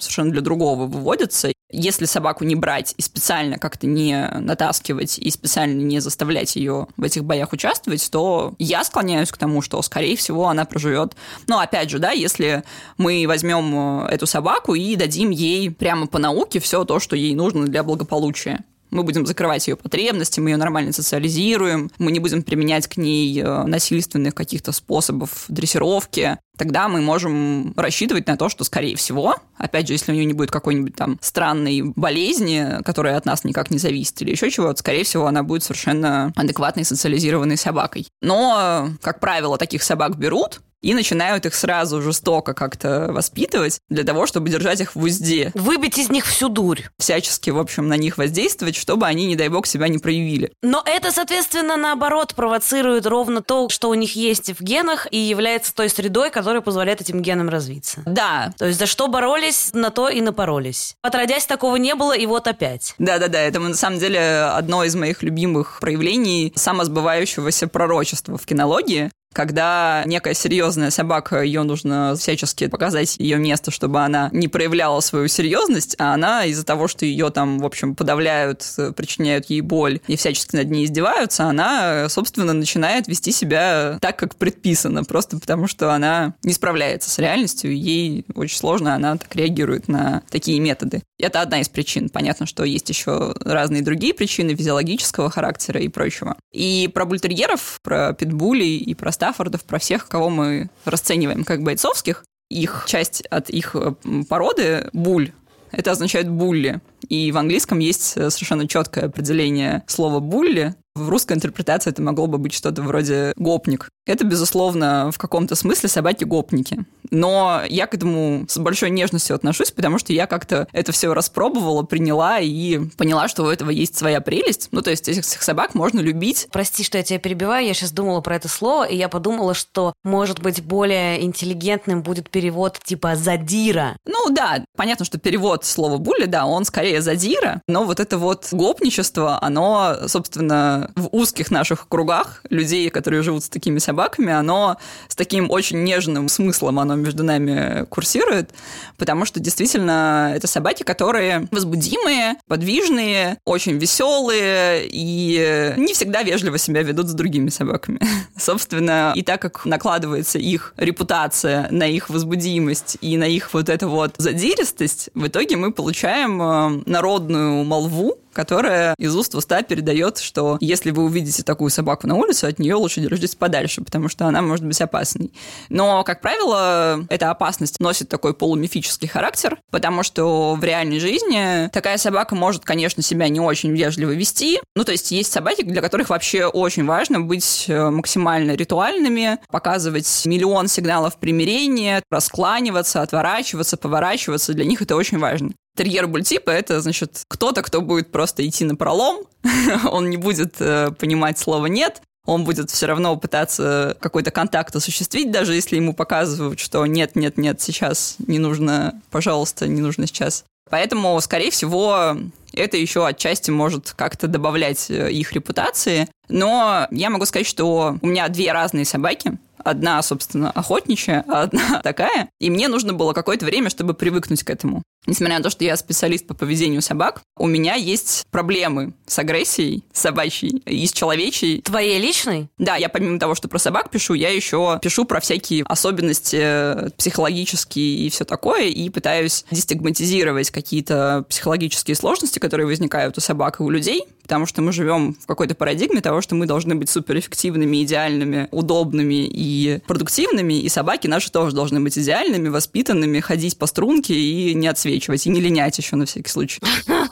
[0.00, 1.52] совершенно для другого выводятся.
[1.72, 7.02] Если собаку не брать и специально как-то не натаскивать и специально не заставлять ее в
[7.02, 11.16] этих боях участвовать, то я склоняюсь к тому, что, скорее всего, она проживет.
[11.46, 12.62] Но, опять же, да, если
[12.98, 17.66] мы возьмем эту собаку и дадим ей прямо по науке все то, что ей нужно
[17.66, 22.86] для благополучия мы будем закрывать ее потребности, мы ее нормально социализируем, мы не будем применять
[22.86, 28.96] к ней э, насильственных каких-то способов дрессировки, тогда мы можем рассчитывать на то, что, скорее
[28.96, 33.44] всего, опять же, если у нее не будет какой-нибудь там странной болезни, которая от нас
[33.44, 38.08] никак не зависит или еще чего-то, скорее всего, она будет совершенно адекватной социализированной собакой.
[38.20, 44.26] Но, как правило, таких собак берут, и начинают их сразу жестоко как-то воспитывать для того,
[44.26, 45.52] чтобы держать их в узде.
[45.54, 46.80] Выбить из них всю дурь.
[46.98, 50.52] Всячески, в общем, на них воздействовать, чтобы они, не дай бог, себя не проявили.
[50.62, 55.74] Но это, соответственно, наоборот, провоцирует ровно то, что у них есть в генах и является
[55.74, 58.02] той средой, которая позволяет этим генам развиться.
[58.04, 58.52] Да.
[58.58, 60.96] То есть за что боролись, на то и напоролись.
[61.02, 62.94] Отродясь, такого не было, и вот опять.
[62.98, 70.02] Да-да-да, это на самом деле одно из моих любимых проявлений самосбывающегося пророчества в кинологии когда
[70.06, 75.96] некая серьезная собака, ее нужно всячески показать ее место, чтобы она не проявляла свою серьезность,
[75.98, 78.64] а она из-за того, что ее там, в общем, подавляют,
[78.96, 84.36] причиняют ей боль и всячески над ней издеваются, она, собственно, начинает вести себя так, как
[84.36, 89.88] предписано, просто потому что она не справляется с реальностью, ей очень сложно, она так реагирует
[89.88, 91.02] на такие методы.
[91.18, 92.08] Это одна из причин.
[92.08, 96.36] Понятно, что есть еще разные другие причины физиологического характера и прочего.
[96.52, 102.24] И про бультерьеров, про питбулей и про Стаффордов, про всех, кого мы расцениваем как бойцовских,
[102.50, 103.94] их часть от их э,
[104.28, 105.30] породы буль,
[105.70, 106.80] это означает булли.
[107.08, 110.74] И в английском есть э, совершенно четкое определение слова булли.
[110.94, 113.88] В русской интерпретации это могло бы быть что-то вроде гопник.
[114.06, 116.84] Это, безусловно, в каком-то смысле собаки-гопники.
[117.10, 121.82] Но я к этому с большой нежностью отношусь, потому что я как-то это все распробовала,
[121.82, 124.68] приняла и поняла, что у этого есть своя прелесть.
[124.70, 126.48] Ну, то есть этих собак можно любить.
[126.52, 129.94] Прости, что я тебя перебиваю, я сейчас думала про это слово, и я подумала, что,
[130.04, 133.96] может быть, более интеллигентным будет перевод типа «задира».
[134.06, 138.48] Ну да, понятно, что перевод слова «були», да, он скорее «задира», но вот это вот
[138.52, 145.14] гопничество, оно, собственно, в узких наших кругах людей, которые живут с такими собаками, оно с
[145.14, 148.50] таким очень нежным смыслом оно между нами курсирует,
[148.96, 156.82] потому что действительно это собаки, которые возбудимые, подвижные, очень веселые и не всегда вежливо себя
[156.82, 158.00] ведут с другими собаками.
[158.36, 163.88] Собственно, и так как накладывается их репутация на их возбудимость и на их вот эту
[163.88, 170.18] вот задиристость, в итоге мы получаем э, народную молву, которая из уст в уста передает,
[170.18, 174.26] что если вы увидите такую собаку на улице, от нее лучше держитесь подальше, потому что
[174.26, 175.32] она может быть опасной.
[175.68, 181.98] Но, как правило, эта опасность носит такой полумифический характер, потому что в реальной жизни такая
[181.98, 184.60] собака может, конечно, себя не очень вежливо вести.
[184.74, 190.22] Ну, то есть есть собаки, для которых вообще очень важно быть э, максимально ритуальными, показывать
[190.26, 194.54] миллион сигналов примирения, раскланиваться, отворачиваться, поворачиваться.
[194.54, 195.52] Для них это очень важно.
[195.76, 199.24] Терьер бультипа— это, значит, кто-то, кто будет просто идти на пролом,
[199.90, 205.32] он не будет э, понимать слово «нет», он будет все равно пытаться какой-то контакт осуществить,
[205.32, 210.44] даже если ему показывают, что нет, нет, нет, сейчас не нужно, пожалуйста, не нужно сейчас.
[210.70, 212.16] Поэтому, скорее всего,
[212.52, 216.08] это еще отчасти может как-то добавлять э, их репутации.
[216.28, 219.38] Но я могу сказать, что у меня две разные собаки.
[219.64, 222.28] Одна, собственно, охотничья, а одна такая.
[222.40, 224.82] И мне нужно было какое-то время, чтобы привыкнуть к этому.
[225.04, 229.82] Несмотря на то, что я специалист по поведению собак, у меня есть проблемы с агрессией
[229.92, 231.60] собачьей и с человечей.
[231.62, 232.48] Твоей личной?
[232.56, 236.90] Да, я помимо того, что про собак пишу, я еще пишу про всякие особенности э,
[236.96, 243.62] психологические и все такое, и пытаюсь дестигматизировать какие-то психологические сложности, которые возникают у собак и
[243.62, 247.84] у людей, потому что мы живем в какой-то парадигме того, что мы должны быть суперэффективными,
[247.84, 254.14] идеальными, удобными и продуктивными, и собаки наши тоже должны быть идеальными, воспитанными, ходить по струнке
[254.14, 256.60] и не отсвечивать, и не линять еще на всякий случай.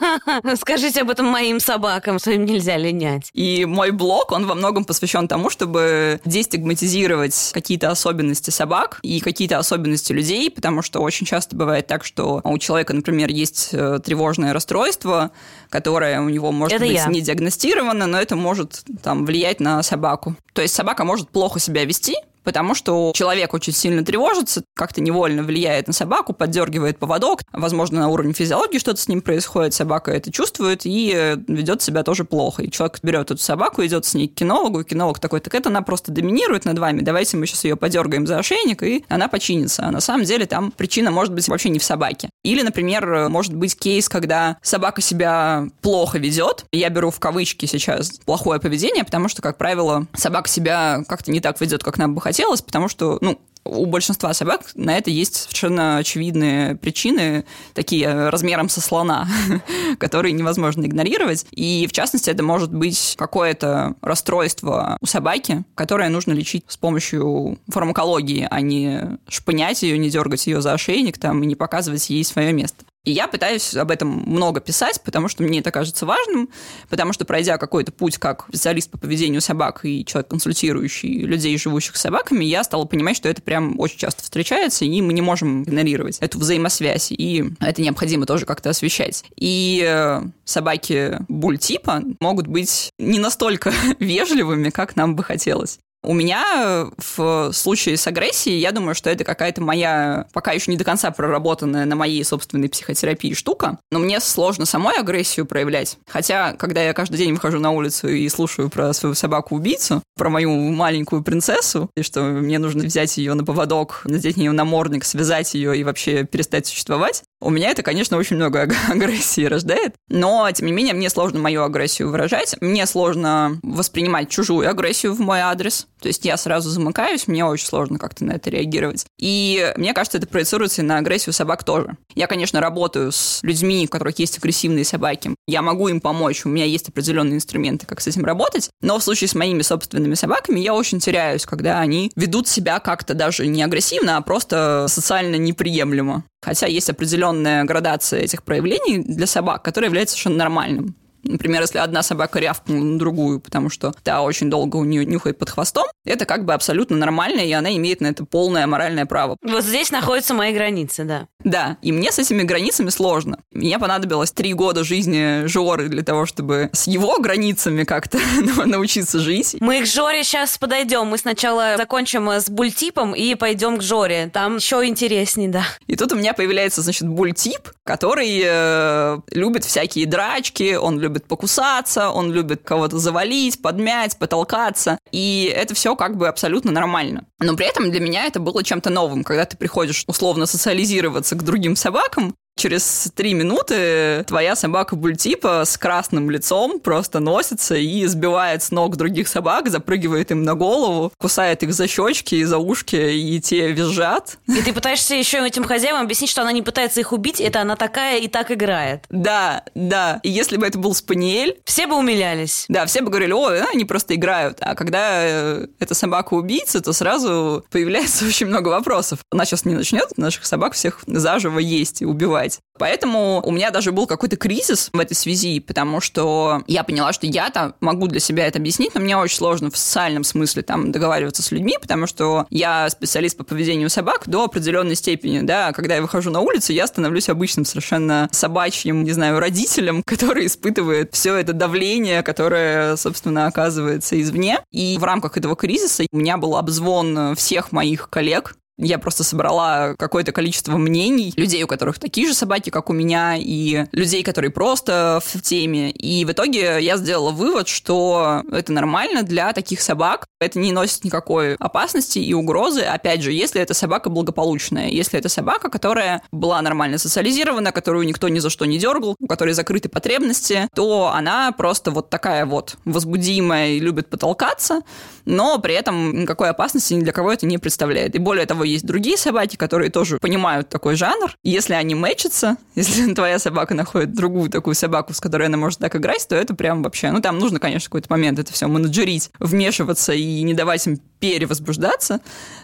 [0.59, 3.29] Скажите об этом моим собакам, что им нельзя линять.
[3.33, 9.59] И мой блог, он во многом посвящен тому, чтобы дестигматизировать какие-то особенности собак и какие-то
[9.59, 14.53] особенности людей, потому что очень часто бывает так, что у человека, например, есть э, тревожное
[14.53, 15.20] расстройство,
[15.69, 17.05] которое у него может это быть я.
[17.07, 20.35] не диагностировано, но это может там влиять на собаку.
[20.53, 25.43] То есть собака может плохо себя вести, потому что человек очень сильно тревожится, как-то невольно
[25.43, 30.31] влияет на собаку, поддергивает поводок, возможно, на уровне физиологии что-то с ним происходит, собака это
[30.31, 32.63] чувствует и э, ведет себя тоже плохо.
[32.63, 35.69] И человек берет эту собаку, идет с ней к кинологу, и кинолог такой, так это
[35.69, 39.85] она просто доминирует над вами, давайте мы сейчас ее подергаем за ошейник, и она починится.
[39.85, 42.29] А на самом деле там причина может быть вообще не в собаке.
[42.43, 48.19] Или, например, может быть кейс, когда собака себя плохо ведет, я беру в кавычки сейчас
[48.25, 52.21] плохое поведение, потому что, как правило, собака себя как-то не так ведет, как нам бы
[52.21, 58.29] хотелось, хотелось, потому что, ну, у большинства собак на это есть совершенно очевидные причины, такие
[58.29, 59.27] размером со слона,
[59.99, 61.45] которые невозможно игнорировать.
[61.51, 67.59] И, в частности, это может быть какое-то расстройство у собаки, которое нужно лечить с помощью
[67.67, 72.23] фармакологии, а не шпынять ее, не дергать ее за ошейник там, и не показывать ей
[72.23, 72.85] свое место.
[73.03, 76.49] И я пытаюсь об этом много писать, потому что мне это кажется важным,
[76.87, 81.95] потому что пройдя какой-то путь как специалист по поведению собак и человек, консультирующий людей, живущих
[81.95, 85.63] с собаками, я стала понимать, что это прям очень часто встречается, и мы не можем
[85.63, 89.23] игнорировать эту взаимосвязь, и это необходимо тоже как-то освещать.
[89.35, 95.79] И э, собаки буль-типа могут быть не настолько вежливыми, как нам бы хотелось.
[96.03, 100.71] У меня э, в случае с агрессией, я думаю, что это какая-то моя, пока еще
[100.71, 105.97] не до конца проработанная на моей собственной психотерапии штука, но мне сложно самой агрессию проявлять.
[106.07, 110.51] Хотя, когда я каждый день выхожу на улицу и слушаю про свою собаку-убийцу, про мою
[110.51, 115.53] маленькую принцессу, и что мне нужно взять ее на поводок, надеть на нее намордник, связать
[115.53, 120.67] ее и вообще перестать существовать, у меня это, конечно, очень много агрессии рождает, но, тем
[120.67, 125.87] не менее, мне сложно мою агрессию выражать, мне сложно воспринимать чужую агрессию в мой адрес,
[125.99, 129.05] то есть я сразу замыкаюсь, мне очень сложно как-то на это реагировать.
[129.19, 131.95] И мне кажется, это проецируется и на агрессию собак тоже.
[132.15, 135.35] Я, конечно, работаю с людьми, у которых есть агрессивные собаки.
[135.47, 138.69] Я могу им помочь, у меня есть определенные инструменты, как с этим работать.
[138.81, 143.13] Но в случае с моими собственными собаками я очень теряюсь, когда они ведут себя как-то
[143.13, 146.23] даже не агрессивно, а просто социально неприемлемо.
[146.41, 150.95] Хотя есть определенная градация этих проявлений для собак, которая является совершенно нормальным.
[151.23, 155.37] Например, если одна собака рявкнула на другую, потому что та очень долго у нее нюхает
[155.37, 159.37] под хвостом, это как бы абсолютно нормально, и она имеет на это полное моральное право.
[159.43, 161.27] Вот здесь находятся мои границы, да.
[161.43, 163.39] Да, и мне с этими границами сложно.
[163.51, 168.19] Мне понадобилось три года жизни Жоры для того, чтобы с его границами как-то
[168.65, 169.57] научиться жить.
[169.59, 171.07] Мы к Жоре сейчас подойдем.
[171.07, 174.29] Мы сначала закончим с бультипом и пойдем к Жоре.
[174.31, 175.63] Там еще интереснее, да.
[175.87, 182.09] И тут у меня появляется, значит, бультип, который э, любит всякие драчки, он любит покусаться,
[182.09, 184.97] он любит кого-то завалить, подмять, потолкаться.
[185.11, 187.25] И это все как бы абсолютно нормально.
[187.39, 191.43] Но при этом для меня это было чем-то новым, когда ты приходишь условно социализироваться к
[191.43, 198.61] другим собакам, Через три минуты твоя собака бультипа с красным лицом просто носится и сбивает
[198.61, 202.95] с ног других собак, запрыгивает им на голову, кусает их за щечки и за ушки,
[202.95, 204.37] и те визжат.
[204.47, 207.75] И ты пытаешься еще этим хозяевам объяснить, что она не пытается их убить, это она
[207.75, 209.05] такая и так играет.
[209.09, 210.19] Да, да.
[210.21, 211.59] И если бы это был спаниель...
[211.65, 212.65] Все бы умилялись.
[212.67, 214.57] Да, все бы говорили, о, они просто играют.
[214.61, 219.19] А когда э, эта собака убийца, то сразу появляется очень много вопросов.
[219.31, 222.59] Она сейчас не начнет наших собак всех заживо есть и убивать убивать.
[222.77, 227.27] Поэтому у меня даже был какой-то кризис в этой связи, потому что я поняла, что
[227.27, 231.43] я-то могу для себя это объяснить, но мне очень сложно в социальном смысле там договариваться
[231.43, 236.01] с людьми, потому что я специалист по поведению собак до определенной степени, да, когда я
[236.01, 241.53] выхожу на улицу, я становлюсь обычным совершенно собачьим, не знаю, родителем, который испытывает все это
[241.53, 244.59] давление, которое, собственно, оказывается извне.
[244.71, 249.95] И в рамках этого кризиса у меня был обзвон всех моих коллег, я просто собрала
[249.97, 254.51] какое-то количество мнений людей, у которых такие же собаки, как у меня, и людей, которые
[254.51, 255.91] просто в теме.
[255.91, 260.25] И в итоге я сделала вывод, что это нормально для таких собак.
[260.39, 265.29] Это не носит никакой опасности и угрозы, опять же, если эта собака благополучная, если это
[265.29, 269.89] собака, которая была нормально социализирована, которую никто ни за что не дергал, у которой закрыты
[269.89, 274.81] потребности, то она просто вот такая вот возбудимая и любит потолкаться,
[275.25, 278.15] но при этом никакой опасности ни для кого это не представляет.
[278.15, 281.33] И более того, есть другие собаки, которые тоже понимают такой жанр.
[281.43, 285.95] Если они мэчатся, если твоя собака находит другую такую собаку, с которой она может так
[285.95, 287.11] играть, то это прям вообще...
[287.11, 292.19] Ну, там нужно, конечно, какой-то момент это все менеджерить, вмешиваться и не давать им перевозбуждаться,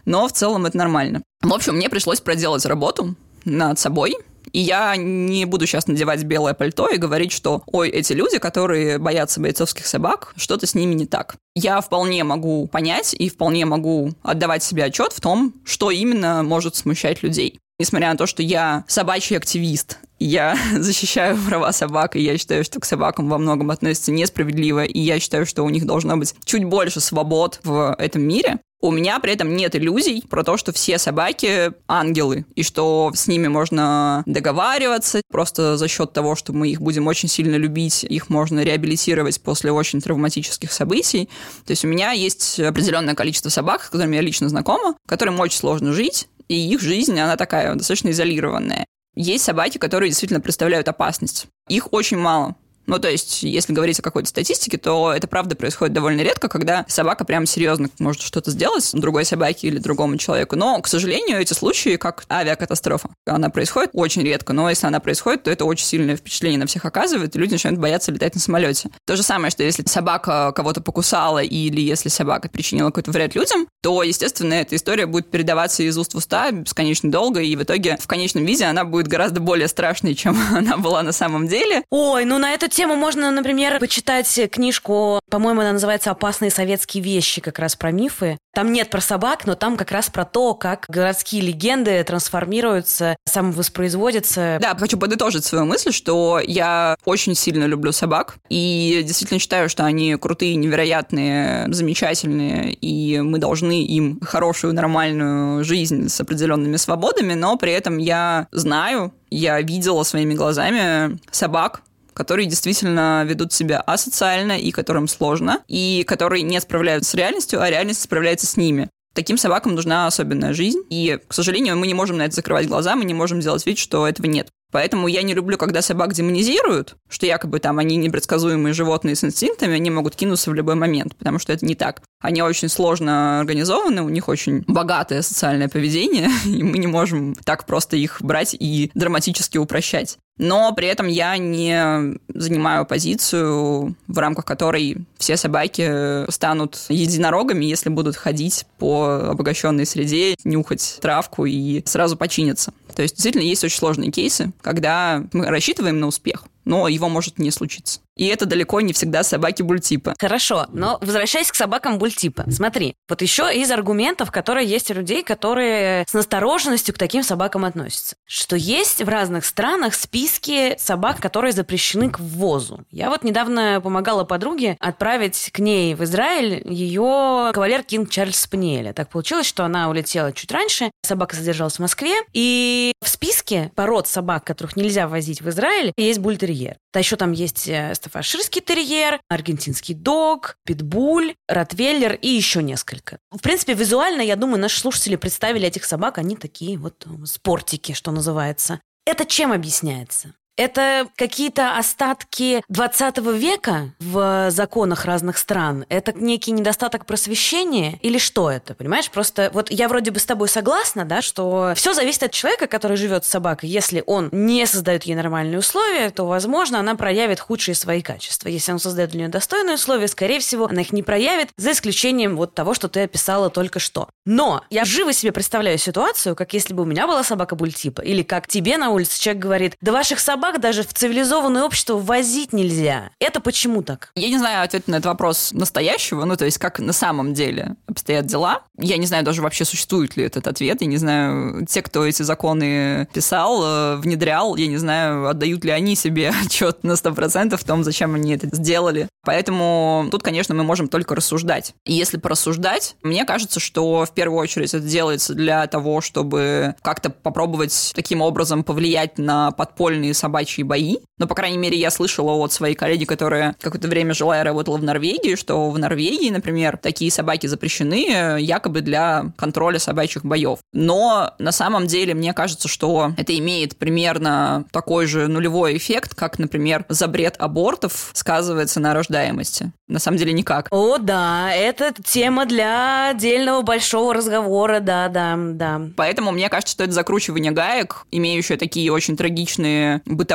[0.06, 1.22] но в целом это нормально.
[1.42, 3.16] В общем, мне пришлось проделать работу
[3.46, 4.18] над собой,
[4.52, 8.98] и я не буду сейчас надевать белое пальто и говорить, что ой, эти люди, которые
[8.98, 11.36] боятся бойцовских собак, что-то с ними не так.
[11.56, 16.76] Я вполне могу понять и вполне могу отдавать себе отчет в том, что именно может
[16.76, 17.60] смущать людей.
[17.80, 22.80] Несмотря на то, что я собачий активист, я защищаю права собак, и я считаю, что
[22.80, 26.64] к собакам во многом относятся несправедливо, и я считаю, что у них должно быть чуть
[26.64, 28.60] больше свобод в этом мире.
[28.80, 33.28] У меня при этом нет иллюзий про то, что все собаки ангелы, и что с
[33.28, 35.22] ними можно договариваться.
[35.32, 39.72] Просто за счет того, что мы их будем очень сильно любить, их можно реабилитировать после
[39.72, 41.28] очень травматических событий.
[41.66, 45.58] То есть у меня есть определенное количество собак, с которыми я лично знакома, которым очень
[45.58, 48.86] сложно жить, и их жизнь, она такая достаточно изолированная.
[49.16, 51.48] Есть собаки, которые действительно представляют опасность.
[51.68, 52.56] Их очень мало.
[52.88, 56.86] Ну, то есть, если говорить о какой-то статистике, то это правда происходит довольно редко, когда
[56.88, 60.56] собака прям серьезно может что-то сделать другой собаке или другому человеку.
[60.56, 65.44] Но, к сожалению, эти случаи, как авиакатастрофа, она происходит очень редко, но если она происходит,
[65.44, 68.90] то это очень сильное впечатление на всех оказывает, и люди начинают бояться летать на самолете.
[69.06, 73.68] То же самое, что если собака кого-то покусала или если собака причинила какой-то вред людям,
[73.82, 77.98] то, естественно, эта история будет передаваться из уст в уста бесконечно долго, и в итоге
[78.00, 81.84] в конечном виде она будет гораздо более страшной, чем она была на самом деле.
[81.90, 87.42] Ой, ну на эту тему можно, например, почитать книжку, по-моему, она называется «Опасные советские вещи»,
[87.42, 88.38] как раз про мифы.
[88.54, 94.60] Там нет про собак, но там как раз про то, как городские легенды трансформируются, самовоспроизводятся.
[94.62, 99.84] Да, хочу подытожить свою мысль, что я очень сильно люблю собак, и действительно считаю, что
[99.84, 107.58] они крутые, невероятные, замечательные, и мы должны им хорошую, нормальную жизнь с определенными свободами, но
[107.58, 111.82] при этом я знаю, я видела своими глазами собак,
[112.18, 117.70] которые действительно ведут себя асоциально и которым сложно, и которые не справляются с реальностью, а
[117.70, 118.90] реальность справляется с ними.
[119.14, 122.96] Таким собакам нужна особенная жизнь, и, к сожалению, мы не можем на это закрывать глаза,
[122.96, 124.50] мы не можем делать вид, что этого нет.
[124.72, 129.76] Поэтому я не люблю, когда собак демонизируют, что якобы там они непредсказуемые животные с инстинктами,
[129.76, 132.02] они могут кинуться в любой момент, потому что это не так.
[132.20, 137.68] Они очень сложно организованы, у них очень богатое социальное поведение, и мы не можем так
[137.68, 144.46] просто их брать и драматически упрощать но при этом я не занимаю позицию, в рамках
[144.46, 152.18] которой все собаки станут единорогами, если будут ходить по обогащенной среде, нюхать травку и сразу
[152.18, 152.74] починиться.
[152.96, 157.40] То есть действительно есть очень сложные кейсы, когда мы рассчитываем на успех, но его может
[157.40, 158.00] не случиться.
[158.18, 160.16] И это далеко не всегда собаки бультипа.
[160.20, 165.24] Хорошо, но возвращаясь к собакам бультипа, смотри, вот еще из аргументов, которые есть у людей,
[165.24, 171.54] которые с настороженностью к таким собакам относятся, что есть в разных странах списки собак, которые
[171.54, 172.82] запрещены к ввозу.
[172.92, 178.94] Я вот недавно помогала подруге отправить к ней в Израиль ее кавалер Кинг Чарльз Спаниеля.
[178.94, 184.08] Так получилось, что она улетела чуть раньше, собака задержалась в Москве, и в списке пород
[184.08, 186.78] собак, которых нельзя возить в Израиль, есть бультерьер.
[186.94, 187.70] А еще там есть
[188.08, 193.20] стафаширский терьер, аргентинский дог, питбуль, ротвейлер и еще несколько.
[193.32, 197.92] В принципе, визуально, я думаю, наши слушатели представили этих собак, они такие вот э, спортики,
[197.92, 198.80] что называется.
[199.06, 200.34] Это чем объясняется?
[200.58, 205.86] Это какие-то остатки 20 века в законах разных стран?
[205.88, 208.00] Это некий недостаток просвещения?
[208.02, 208.74] Или что это?
[208.74, 212.66] Понимаешь, просто вот я вроде бы с тобой согласна, да, что все зависит от человека,
[212.66, 213.70] который живет с собакой.
[213.70, 218.50] Если он не создает ей нормальные условия, то, возможно, она проявит худшие свои качества.
[218.50, 222.36] Если он создает для нее достойные условия, скорее всего, она их не проявит, за исключением
[222.36, 224.10] вот того, что ты описала только что.
[224.26, 228.24] Но я живо себе представляю ситуацию, как если бы у меня была собака бультипа, или
[228.24, 232.54] как тебе на улице человек говорит, да ваших собак собак даже в цивилизованное общество возить
[232.54, 233.10] нельзя.
[233.20, 234.12] Это почему так?
[234.16, 237.76] Я не знаю ответ на этот вопрос настоящего, ну, то есть как на самом деле
[237.88, 238.62] обстоят дела.
[238.78, 240.82] Я не знаю даже вообще, существует ли этот ответ.
[240.82, 245.72] Я не знаю, те, кто эти законы писал, э, внедрял, я не знаю, отдают ли
[245.72, 249.08] они себе отчет на 100% в том, зачем они это сделали.
[249.28, 251.74] Поэтому тут, конечно, мы можем только рассуждать.
[251.86, 257.10] И если порассуждать, мне кажется, что в первую очередь это делается для того, чтобы как-то
[257.10, 260.98] попробовать таким образом повлиять на подпольные собаки собачьи бои.
[261.18, 264.78] Но, по крайней мере, я слышала от своей коллеги, которая какое-то время жила и работала
[264.78, 270.60] в Норвегии, что в Норвегии, например, такие собаки запрещены э, якобы для контроля собачьих боев.
[270.74, 276.38] Но на самом деле мне кажется, что это имеет примерно такой же нулевой эффект, как,
[276.38, 279.72] например, запрет абортов сказывается на рождаемости.
[279.88, 280.68] На самом деле никак.
[280.70, 285.82] О, да, это тема для отдельного большого разговора, да, да, да.
[285.96, 290.27] Поэтому мне кажется, что это закручивание гаек, имеющее такие очень трагичные бытовые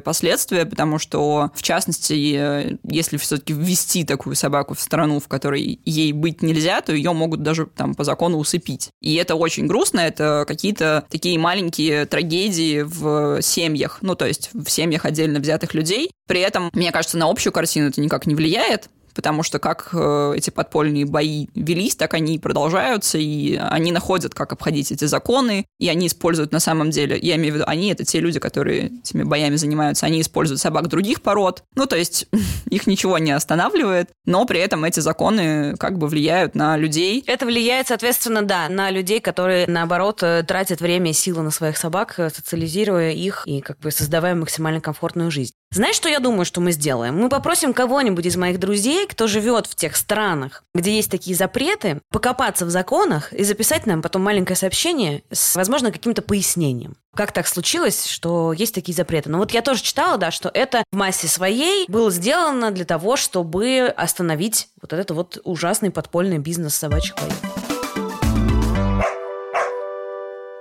[0.00, 6.12] последствия, потому что, в частности, если все-таки ввести такую собаку в страну, в которой ей
[6.12, 8.90] быть нельзя, то ее могут даже там по закону усыпить.
[9.00, 14.68] И это очень грустно, это какие-то такие маленькие трагедии в семьях, ну, то есть в
[14.68, 16.10] семьях отдельно взятых людей.
[16.26, 20.34] При этом, мне кажется, на общую картину это никак не влияет, потому что как э,
[20.36, 25.64] эти подпольные бои велись, так они и продолжаются, и они находят, как обходить эти законы,
[25.80, 28.92] и они используют на самом деле, я имею в виду, они это те люди, которые
[29.00, 32.26] этими боями занимаются, они используют собак других пород, ну, то есть
[32.70, 37.24] их ничего не останавливает, но при этом эти законы как бы влияют на людей.
[37.26, 41.78] Это влияет, соответственно, да, на людей, которые, наоборот, э, тратят время и силы на своих
[41.78, 45.54] собак, э, социализируя их и как бы создавая максимально комфортную жизнь.
[45.72, 47.18] Знаешь, что я думаю, что мы сделаем?
[47.18, 52.00] Мы попросим кого-нибудь из моих друзей, кто живет в тех странах, где есть такие запреты,
[52.10, 56.96] покопаться в законах и записать нам потом маленькое сообщение с, возможно, каким-то пояснением.
[57.14, 59.28] Как так случилось, что есть такие запреты?
[59.28, 62.84] Но ну вот я тоже читала, да, что это в массе своей было сделано для
[62.84, 67.65] того, чтобы остановить вот этот вот ужасный подпольный бизнес собачьих боев.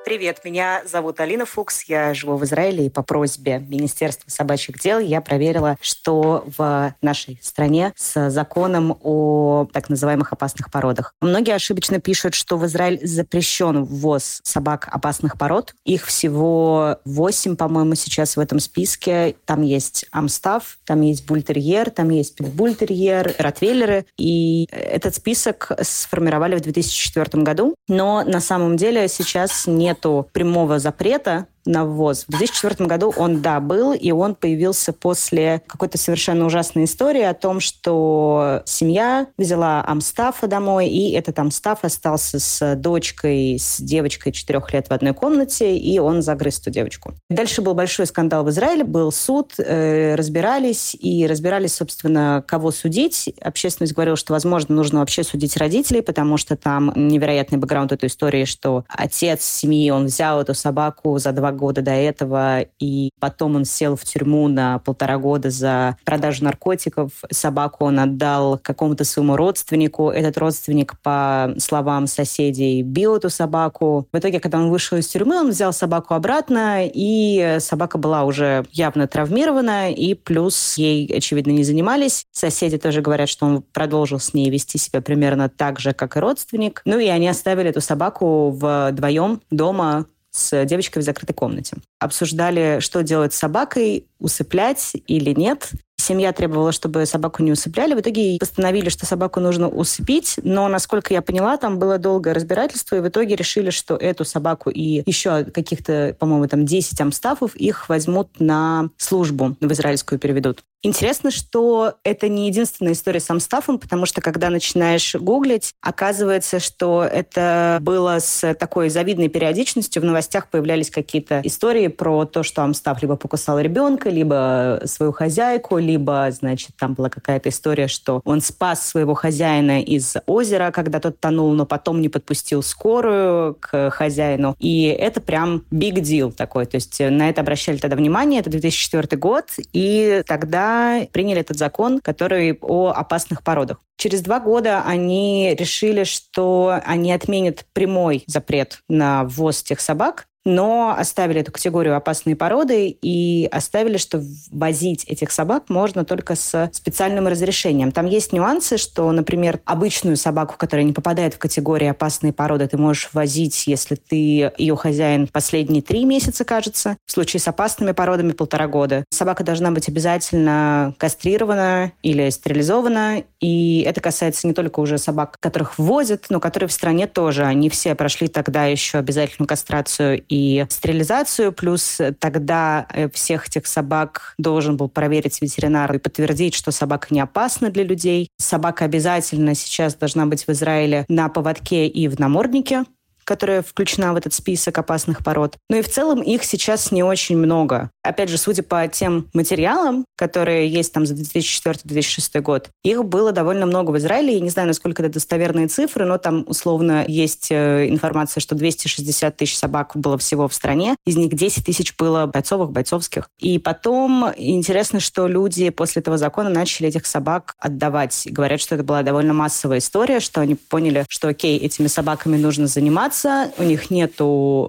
[0.05, 4.99] Привет, меня зовут Алина Фукс, я живу в Израиле, и по просьбе Министерства собачьих дел
[4.99, 11.15] я проверила, что в нашей стране с законом о так называемых опасных породах.
[11.21, 15.73] Многие ошибочно пишут, что в Израиль запрещен ввоз собак опасных пород.
[15.85, 19.35] Их всего восемь, по-моему, сейчас в этом списке.
[19.45, 24.05] Там есть амстав, там есть бультерьер, там есть питбультерьер, ротвейлеры.
[24.17, 27.73] И этот список сформировали в 2004 году.
[27.87, 32.25] Но на самом деле сейчас нет нету прямого запрета на ввоз.
[32.27, 37.33] В 2004 году он, да, был, и он появился после какой-то совершенно ужасной истории о
[37.33, 44.71] том, что семья взяла Амстафа домой, и этот Амстаф остался с дочкой, с девочкой четырех
[44.73, 47.13] лет в одной комнате, и он загрыз эту девочку.
[47.29, 53.33] Дальше был большой скандал в Израиле, был суд, э, разбирались, и разбирались, собственно, кого судить.
[53.41, 58.45] Общественность говорила, что, возможно, нужно вообще судить родителей, потому что там невероятный бэкграунд этой истории,
[58.45, 63.65] что отец семьи, он взял эту собаку за два года до этого, и потом он
[63.65, 67.11] сел в тюрьму на полтора года за продажу наркотиков.
[67.31, 70.09] Собаку он отдал какому-то своему родственнику.
[70.09, 74.07] Этот родственник, по словам соседей, бил эту собаку.
[74.11, 78.65] В итоге, когда он вышел из тюрьмы, он взял собаку обратно, и собака была уже
[78.71, 82.25] явно травмирована, и плюс ей, очевидно, не занимались.
[82.31, 86.19] Соседи тоже говорят, что он продолжил с ней вести себя примерно так же, как и
[86.19, 86.81] родственник.
[86.85, 90.05] Ну и они оставили эту собаку вдвоем дома
[90.35, 91.77] с девочкой в закрытой комнате.
[91.99, 95.71] Обсуждали, что делать с собакой, усыплять или нет.
[95.97, 97.95] семья требовала, чтобы собаку не усыпляли.
[97.95, 102.97] В итоге постановили, что собаку нужно усыпить, но, насколько я поняла, там было долгое разбирательство,
[102.97, 107.89] и в итоге решили, что эту собаку и еще каких-то, по-моему, там 10 амстафов их
[107.89, 110.63] возьмут на службу в израильскую переведут.
[110.85, 117.03] Интересно, что это не единственная история с Амстафом, потому что когда начинаешь гуглить, оказывается, что
[117.03, 120.03] это было с такой завидной периодичностью.
[120.03, 125.79] В новостях появлялись какие-то истории про то, что Амстаф либо покусал ребенка, либо свою хозяйку,
[125.79, 131.19] либо, значит, там была какая-то история, что он спас своего хозяина из озера, когда тот
[131.19, 134.55] тонул, но потом не подпустил скорую к хозяину.
[134.59, 136.67] И это прям big deal такой.
[136.67, 138.41] То есть на это обращали тогда внимание.
[138.41, 140.74] Это 2004 год, и тогда
[141.11, 143.79] приняли этот закон, который о опасных породах.
[143.97, 150.95] Через два года они решили, что они отменят прямой запрет на ввоз тех собак, но
[150.97, 157.27] оставили эту категорию опасные породы и оставили, что возить этих собак можно только с специальным
[157.27, 157.91] разрешением.
[157.91, 162.77] Там есть нюансы, что, например, обычную собаку, которая не попадает в категорию опасные породы, ты
[162.77, 166.97] можешь возить, если ты ее хозяин последние три месяца, кажется.
[167.05, 169.03] В случае с опасными породами полтора года.
[169.09, 173.23] Собака должна быть обязательно кастрирована или стерилизована.
[173.39, 177.43] И это касается не только уже собак, которых ввозят, но которые в стране тоже.
[177.43, 180.34] Они все прошли тогда еще обязательную кастрацию и
[180.69, 187.07] стерилизацию, плюс тогда э, всех этих собак должен был проверить ветеринар и подтвердить, что собака
[187.11, 188.29] не опасна для людей.
[188.37, 192.83] Собака обязательно сейчас должна быть в Израиле на поводке и в наморднике,
[193.25, 195.57] которая включена в этот список опасных пород.
[195.69, 197.89] Ну и в целом их сейчас не очень много.
[198.05, 203.65] Опять же, судя по тем материалам, которые есть там за 2004-2006 год, их было довольно
[203.65, 204.35] много в Израиле.
[204.35, 209.35] Я не знаю, насколько это достоверные цифры, но там условно есть э, информация, что 260
[209.35, 210.95] тысяч собак было всего в стране.
[211.05, 213.29] Из них 10 тысяч было бойцовых, бойцовских.
[213.39, 218.27] И потом интересно, что люди после этого закона начали этих собак отдавать.
[218.29, 222.67] Говорят, что это была довольно массовая история, что они поняли, что окей, этими собаками нужно
[222.67, 224.13] заниматься, у них нет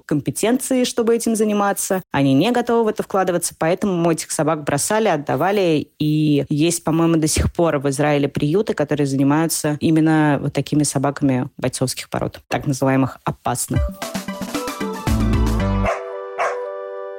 [0.07, 5.09] компетенции, чтобы этим заниматься, они не готовы в это вкладываться, поэтому мы этих собак бросали,
[5.09, 10.85] отдавали, и есть, по-моему, до сих пор в Израиле приюты, которые занимаются именно вот такими
[10.85, 13.81] собаками бойцовских пород, так называемых опасных.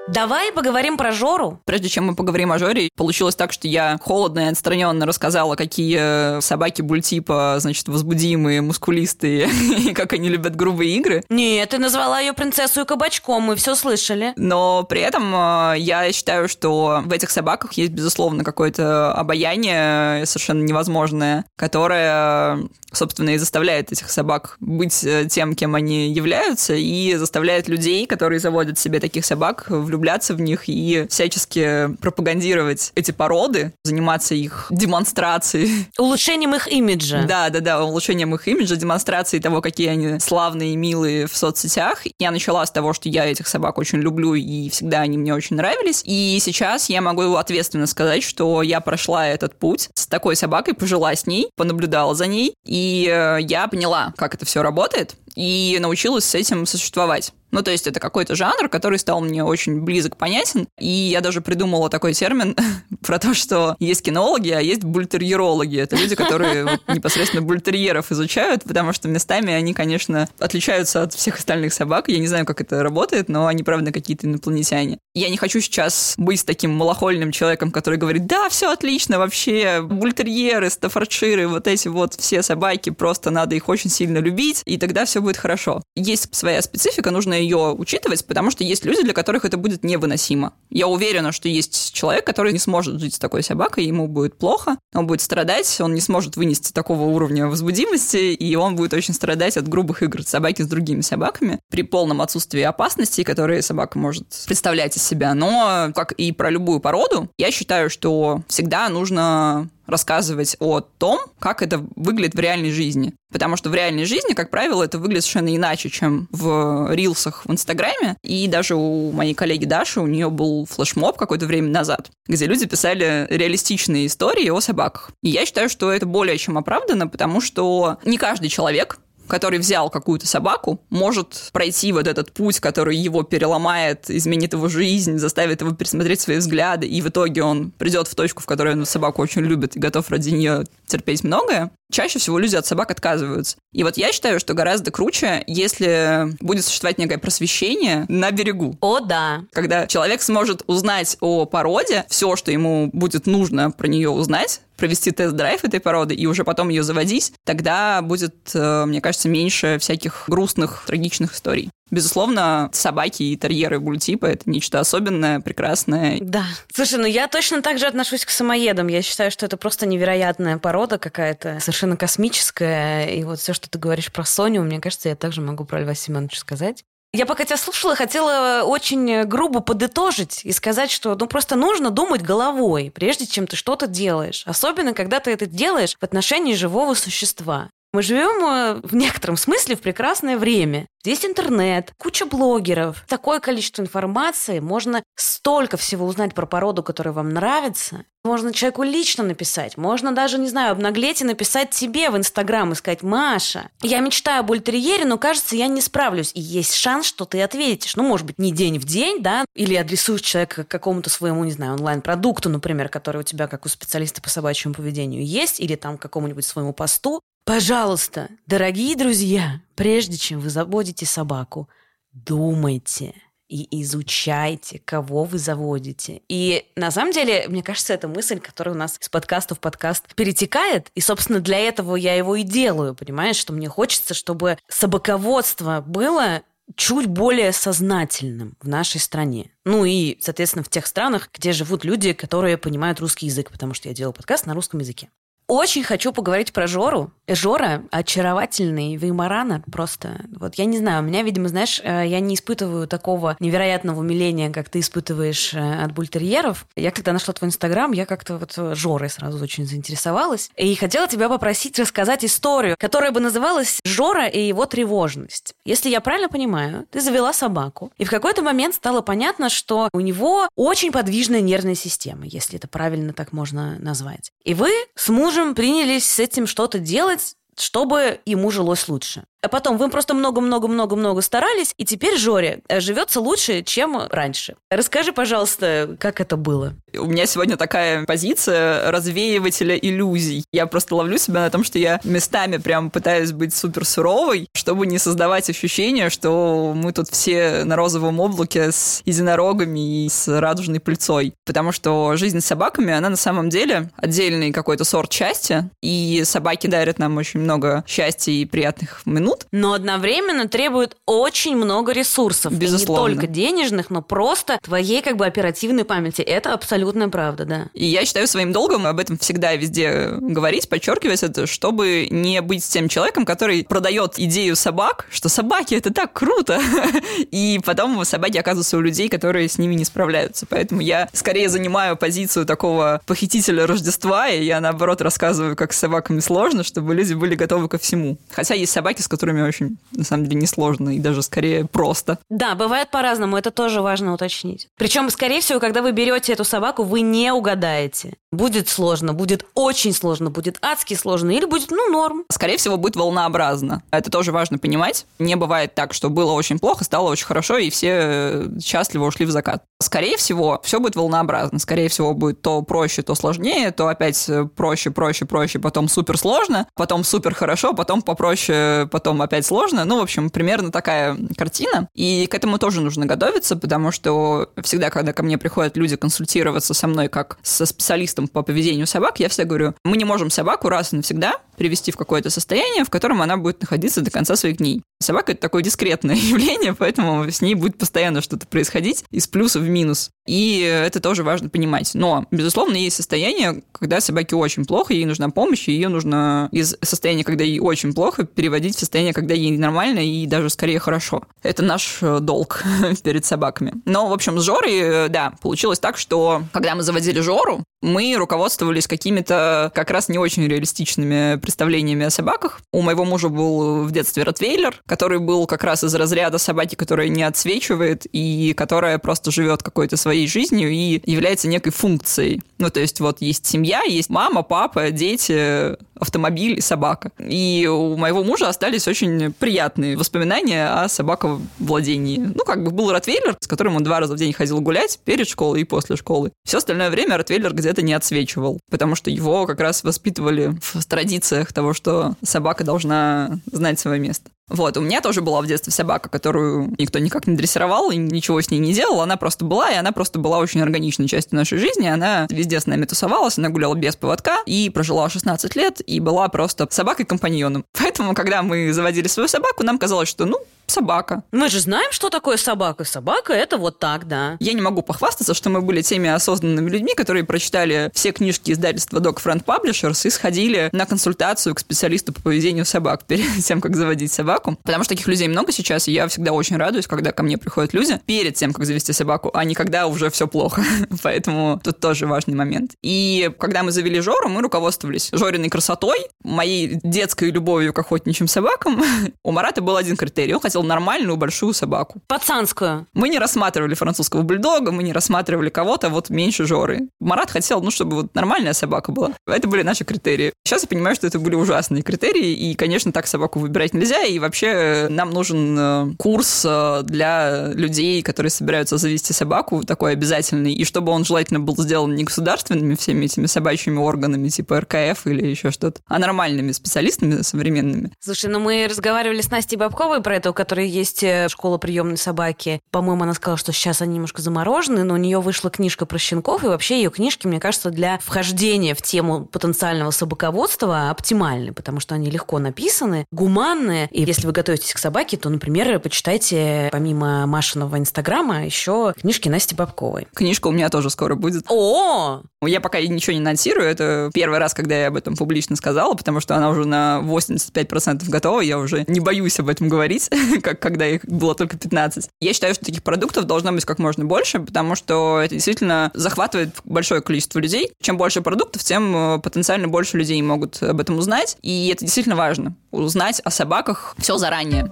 [0.08, 1.60] Давай поговорим про Жору.
[1.66, 6.40] Прежде чем мы поговорим о Жоре, получилось так, что я холодно и отстраненно рассказала, какие
[6.40, 11.24] собаки бультипа, значит, возбудимые, мускулистые, и как они любят грубые игры.
[11.30, 14.32] Нет, ты назвала ее принцессу и кабачком, мы все слышали.
[14.38, 20.64] Но при этом э, я считаю, что в этих собаках есть, безусловно, какое-то обаяние совершенно
[20.64, 22.60] невозможное, которое
[22.94, 28.40] собственно, и заставляет этих собак быть э, тем, кем они являются, и заставляет людей, которые
[28.40, 34.68] заводят себе таких собак, влюбляться влюбляться в них и всячески пропагандировать эти породы, заниматься их
[34.70, 35.88] демонстрацией.
[35.98, 37.24] Улучшением их имиджа.
[37.24, 42.04] Да, да, да, улучшением их имиджа, демонстрацией того, какие они славные и милые в соцсетях.
[42.20, 45.56] Я начала с того, что я этих собак очень люблю, и всегда они мне очень
[45.56, 46.04] нравились.
[46.06, 51.16] И сейчас я могу ответственно сказать, что я прошла этот путь с такой собакой, пожила
[51.16, 56.26] с ней, понаблюдала за ней, и э, я поняла, как это все работает, и научилась
[56.26, 57.32] с этим существовать.
[57.52, 60.68] Ну, то есть это какой-то жанр, который стал мне очень близок, понятен.
[60.80, 62.56] И я даже придумала такой термин
[63.02, 65.80] про то, что есть кинологи, а есть бультерьерологи.
[65.80, 71.38] Это люди, которые вот, непосредственно бультерьеров изучают, потому что местами они, конечно, отличаются от всех
[71.38, 72.10] остальных собак.
[72.10, 75.00] Я не знаю, как это работает, но они, правда, какие-то инопланетяне.
[75.14, 80.70] Я не хочу сейчас быть таким малохольным человеком, который говорит, да, все отлично, вообще, бультерьеры,
[80.70, 85.22] стаффордширы, вот эти вот все собаки, просто надо их очень сильно любить, и тогда все
[85.28, 85.84] будет хорошо.
[85.96, 90.54] Есть своя специфика, нужно ее учитывать, потому что есть люди, для которых это будет невыносимо.
[90.70, 94.78] Я уверена, что есть человек, который не сможет жить с такой собакой, ему будет плохо,
[94.96, 99.58] он будет страдать, он не сможет вынести такого уровня возбудимости, и он будет очень страдать
[99.58, 104.96] от грубых игр собаки с другими собаками при полном отсутствии опасностей, которые собака может представлять
[104.96, 105.34] из себя.
[105.34, 111.62] Но, как и про любую породу, я считаю, что всегда нужно рассказывать о том, как
[111.62, 113.14] это выглядит в реальной жизни.
[113.32, 117.52] Потому что в реальной жизни, как правило, это выглядит совершенно иначе, чем в рилсах в
[117.52, 118.16] Инстаграме.
[118.24, 122.66] И даже у моей коллеги Даши, у нее был флешмоб какое-то время назад, где люди
[122.66, 125.12] писали реалистичные истории о собаках.
[125.24, 129.90] И я считаю, что это более чем оправдано, потому что не каждый человек который взял
[129.90, 135.72] какую-то собаку, может пройти вот этот путь, который его переломает, изменит его жизнь, заставит его
[135.72, 139.42] пересмотреть свои взгляды, и в итоге он придет в точку, в которой он собаку очень
[139.42, 141.72] любит и готов ради нее терпеть многое.
[141.92, 143.58] Чаще всего люди от собак отказываются.
[143.74, 148.78] И вот я считаю, что гораздо круче, если будет существовать некое просвещение на берегу.
[148.82, 149.44] О, да.
[149.54, 155.12] Когда человек сможет узнать о породе, все, что ему будет нужно про нее узнать, провести
[155.12, 160.26] тест-драйв этой породы и уже потом ее заводить, тогда будет, э, мне кажется, меньше всяких
[160.28, 161.70] грустных, трагичных историй.
[161.90, 166.18] Безусловно, собаки и терьеры бультипа– это нечто особенное, прекрасное.
[166.22, 166.46] Да.
[166.74, 168.88] Слушай, ну я точно так же отношусь к самоедам.
[168.88, 173.06] Я считаю, что это просто невероятная порода какая-то, совершенно космическая.
[173.08, 175.96] И вот все, что ты говоришь про Соню, мне кажется, я также могу про Льва
[175.96, 176.84] Семеновича сказать.
[177.14, 182.22] Я пока тебя слушала, хотела очень грубо подытожить и сказать, что ну просто нужно думать
[182.22, 184.44] головой, прежде чем ты что-то делаешь.
[184.46, 187.70] Особенно, когда ты это делаешь в отношении живого существа.
[187.94, 190.88] Мы живем э, в некотором смысле в прекрасное время.
[191.04, 197.30] Здесь интернет, куча блогеров, такое количество информации, можно столько всего узнать про породу, которая вам
[197.30, 198.04] нравится.
[198.26, 202.76] Можно человеку лично написать, можно даже, не знаю, обнаглеть и написать тебе в Инстаграм и
[202.76, 206.34] сказать, Маша, я мечтаю об ультерьере, но кажется, я не справлюсь.
[206.34, 207.96] И есть шанс, что ты ответишь.
[207.96, 211.54] Ну, может быть, не день в день, да, или адресуешь человека к какому-то своему, не
[211.54, 215.98] знаю, онлайн-продукту, например, который у тебя, как у специалиста по собачьему поведению, есть, или там
[215.98, 217.22] какому-нибудь своему посту.
[217.48, 221.70] Пожалуйста, дорогие друзья, прежде чем вы заводите собаку,
[222.12, 223.14] думайте
[223.48, 226.24] и изучайте, кого вы заводите.
[226.28, 230.14] И на самом деле, мне кажется, это мысль, которая у нас с подкаста в подкаст
[230.16, 230.92] перетекает.
[230.94, 236.42] И, собственно, для этого я его и делаю, понимаешь, что мне хочется, чтобы собаководство было
[236.76, 239.52] чуть более сознательным в нашей стране.
[239.64, 243.88] Ну и, соответственно, в тех странах, где живут люди, которые понимают русский язык, потому что
[243.88, 245.08] я делаю подкаст на русском языке.
[245.48, 247.14] Очень хочу поговорить про Жору.
[247.26, 250.26] Жора очаровательный веймарана просто.
[250.36, 254.52] Вот я не знаю, у меня, видимо, знаешь, э, я не испытываю такого невероятного умиления,
[254.52, 256.68] как ты испытываешь э, от бультерьеров.
[256.76, 260.50] Я когда нашла твой инстаграм, я как-то вот Жорой сразу очень заинтересовалась.
[260.58, 265.54] И хотела тебя попросить рассказать историю, которая бы называлась «Жора и его тревожность».
[265.64, 270.02] Если я правильно понимаю, ты завела собаку, и в какой-то момент стало понятно, что у
[270.02, 274.32] него очень подвижная нервная система, если это правильно так можно назвать.
[274.44, 279.24] И вы с мужем мужем принялись с этим что-то делать, чтобы ему жилось лучше.
[279.42, 284.56] А потом вы просто много-много-много-много старались, и теперь Жоре э, живется лучше, чем раньше.
[284.70, 286.74] Расскажи, пожалуйста, как это было?
[286.98, 290.44] У меня сегодня такая позиция развеивателя иллюзий.
[290.52, 294.88] Я просто ловлю себя на том, что я местами прям пытаюсь быть супер суровой, чтобы
[294.88, 300.80] не создавать ощущение, что мы тут все на розовом облаке с единорогами и с радужной
[300.80, 301.34] пыльцой.
[301.46, 306.68] Потому что жизнь с собаками, она на самом деле отдельный какой-то сорт счастья, и собаки
[306.68, 309.46] дарят нам очень много счастья и приятных минут.
[309.52, 312.54] Но одновременно требует очень много ресурсов.
[312.54, 313.08] Безусловно.
[313.08, 316.22] И не только денежных, но просто твоей как бы оперативной памяти.
[316.22, 317.68] Это абсолютная правда, да.
[317.74, 322.68] И я считаю своим долгом об этом всегда везде говорить, подчеркивать это, чтобы не быть
[322.68, 326.60] тем человеком, который продает идею собак, что собаки это так круто,
[327.32, 330.46] и потом собаки оказываются у людей, которые с ними не справляются.
[330.50, 336.20] Поэтому я скорее занимаю позицию такого похитителя Рождества, и я наоборот рассказываю, как с собаками
[336.20, 338.18] сложно, чтобы люди были готовы ко всему.
[338.32, 342.20] Хотя есть собаки, с которыми очень, на самом деле, несложно и даже скорее просто.
[342.30, 344.68] Да, бывает по-разному, это тоже важно уточнить.
[344.78, 348.14] Причем, скорее всего, когда вы берете эту собаку, вы не угадаете.
[348.38, 352.24] Будет сложно, будет очень сложно, будет адски сложно или будет, ну, норм.
[352.32, 353.82] Скорее всего, будет волнообразно.
[353.92, 355.06] Это тоже важно понимать.
[355.20, 359.26] Не бывает так, что было очень плохо, стало очень хорошо, и все э, счастливо ушли
[359.26, 359.64] в закат.
[359.82, 361.60] Скорее всего, все будет волнообразно.
[361.60, 366.18] Скорее всего, будет то проще, то сложнее, то опять э, проще, проще, проще, потом супер
[366.18, 369.86] сложно, потом супер хорошо, потом попроще, потом потом опять сложно.
[369.86, 371.88] Ну, в общем, примерно такая картина.
[371.94, 376.74] И к этому тоже нужно готовиться, потому что всегда, когда ко мне приходят люди консультироваться
[376.74, 380.70] со мной как со специалистом по поведению собак, я всегда говорю, мы не можем собаку
[380.70, 384.58] раз и навсегда привести в какое-то состояние, в котором она будет находиться до конца своих
[384.58, 384.84] дней.
[385.00, 389.68] Собака– это такое дискретное явление, поэтому с ней будет постоянно что-то происходить из плюса в
[389.68, 390.10] минус.
[390.28, 391.92] И это тоже важно понимать.
[391.94, 396.76] Но, безусловно, есть состояние, когда собаке очень плохо, ей нужна помощь, и ее нужно из
[396.82, 401.24] состояния, когда ей очень плохо, переводить в состояние, когда ей нормально и даже скорее хорошо.
[401.44, 402.64] Это наш э, долг
[403.04, 403.74] перед собаками.
[403.86, 408.16] Но, в общем, с Жорой, э, да, получилось так, что когда мы заводили Жору, мы
[408.18, 412.60] руководствовались какими-то как раз не очень реалистичными представлениями о собаках.
[412.74, 417.10] У моего мужа был в детстве ротвейлер, который был как раз из разряда собаки, которая
[417.10, 422.42] не отсвечивает и которая просто живет какой-то своей жизнью и является некой функцией.
[422.58, 427.12] Ну, то есть вот есть семья, есть мама, папа, дети, автомобиль и собака.
[427.20, 432.18] И у моего мужа остались очень приятные воспоминания о собаковладении.
[432.18, 435.28] Ну, как бы был Ротвейлер, с которым он два раза в день ходил гулять перед
[435.28, 436.32] школой и после школы.
[436.46, 441.52] Все остальное время Ротвейлер где-то не отсвечивал, потому что его как раз воспитывали в традициях
[441.52, 444.32] того, что собака должна знать свое место.
[444.50, 448.40] Вот, у меня тоже была в детстве собака, которую никто никак не дрессировал и ничего
[448.40, 449.02] с ней не делал.
[449.02, 451.88] Она просто была, и она просто была очень органичной частью нашей жизни.
[451.88, 456.30] Она везде с нами тусовалась, она гуляла без поводка и прожила 16 лет, и была
[456.30, 457.66] просто собакой-компаньоном.
[457.78, 461.24] Поэтому, когда мы заводили свою собаку, нам казалось, что, ну, собака.
[461.32, 462.84] Мы же знаем, что такое собака.
[462.84, 464.38] Собака– это вот так, да.
[464.40, 469.00] Я не могу похвастаться, что мы были теми осознанными людьми, которые прочитали все книжки издательства
[469.00, 473.76] Dog Friend Publishers и сходили на консультацию к специалисту по поведению собак перед тем, как
[473.76, 474.37] заводить собаку.
[474.64, 477.74] Потому что таких людей много сейчас, и я всегда очень радуюсь, когда ко мне приходят
[477.74, 480.64] люди перед тем, как завести собаку, а не когда уже все плохо.
[481.04, 482.72] Поэтому тут тоже важный момент.
[482.84, 488.84] И когда мы завели Жору, мы руководствовались Жориной красотой, моей детской любовью к охотничьим собакам.
[489.24, 490.34] У Марата был один критерий.
[490.34, 492.02] Он хотел хотел нормальную большую собаку.
[492.08, 492.88] Пацанскую.
[492.94, 496.90] Мы не рассматривали французского бульдога, мы не рассматривали кого-то вот меньше Жоры.
[497.00, 499.12] Марат хотел, ну, чтобы вот нормальная собака была.
[499.28, 500.34] Это были наши критерии.
[500.44, 504.20] Сейчас я понимаю, что это были ужасные критерии, и, конечно, так собаку выбирать нельзя, и
[504.28, 510.54] вообще э, нам нужен э, курс э, для людей, которые собираются завести собаку, такой обязательный,
[510.54, 515.28] и чтобы он желательно был сделан не государственными всеми этими собачьими органами, типа РКФ или
[515.28, 517.92] еще что-то, а нормальными специалистами современными.
[518.00, 522.62] Слушай, ну мы разговаривали с Настей Бабковой про это, которой есть школа приемной собаки.
[522.72, 526.44] По-моему, она сказала, что сейчас они немножко заморожены, но у нее вышла книжка про щенков,
[526.44, 531.96] и вообще ее книжки, мне кажется, для вхождения в тему потенциального собаководства оптимальны, потому что
[531.96, 533.88] они легко написаны, гуманные.
[533.92, 539.54] И если вы готовитесь к собаке, то, например, почитайте помимо Машиного инстаграма еще книжки Насти
[539.54, 540.08] Бабковой.
[540.14, 541.46] Книжка у меня тоже скоро будет.
[541.50, 542.22] О!
[542.44, 546.20] Я пока ничего не анонсирую, это первый раз, когда я об этом публично сказала, потому
[546.20, 550.10] что она уже на 85% готова, я уже не боюсь об этом говорить,
[550.44, 552.10] как когда их было только 15.
[552.20, 556.56] Я считаю, что таких продуктов должно быть как можно больше, потому что это действительно захватывает
[556.64, 557.72] большое количество людей.
[557.82, 562.16] Чем больше продуктов, тем э, потенциально больше людей могут об этом узнать, и это действительно
[562.16, 562.56] важно.
[562.78, 564.72] Узнать о собаках все заранее.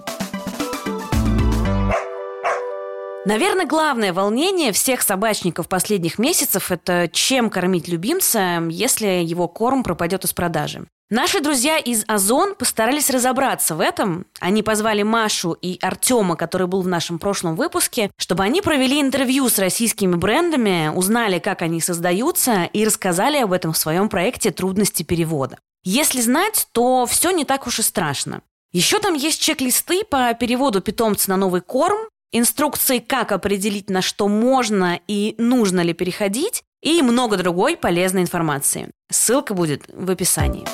[3.24, 10.24] Наверное, главное волнение всех собачников последних месяцев– это чем кормить любимца, если его корм пропадет
[10.24, 10.86] из продажи.
[11.10, 14.26] Наши друзья из Озон постарались разобраться в этом.
[14.38, 19.48] Они позвали Машу и Артема, который был в нашем прошлом выпуске, чтобы они провели интервью
[19.48, 25.02] с российскими брендами, узнали, как они создаются и рассказали об этом в своем проекте «Трудности
[25.02, 25.58] перевода».
[25.88, 28.42] Если знать, то все не так уж и страшно.
[28.72, 34.26] Еще там есть чек-листы по переводу питомца на новый корм, инструкции, как определить, на что
[34.26, 38.90] можно и нужно ли переходить, и много другой полезной информации.
[39.12, 40.66] Ссылка будет в описании.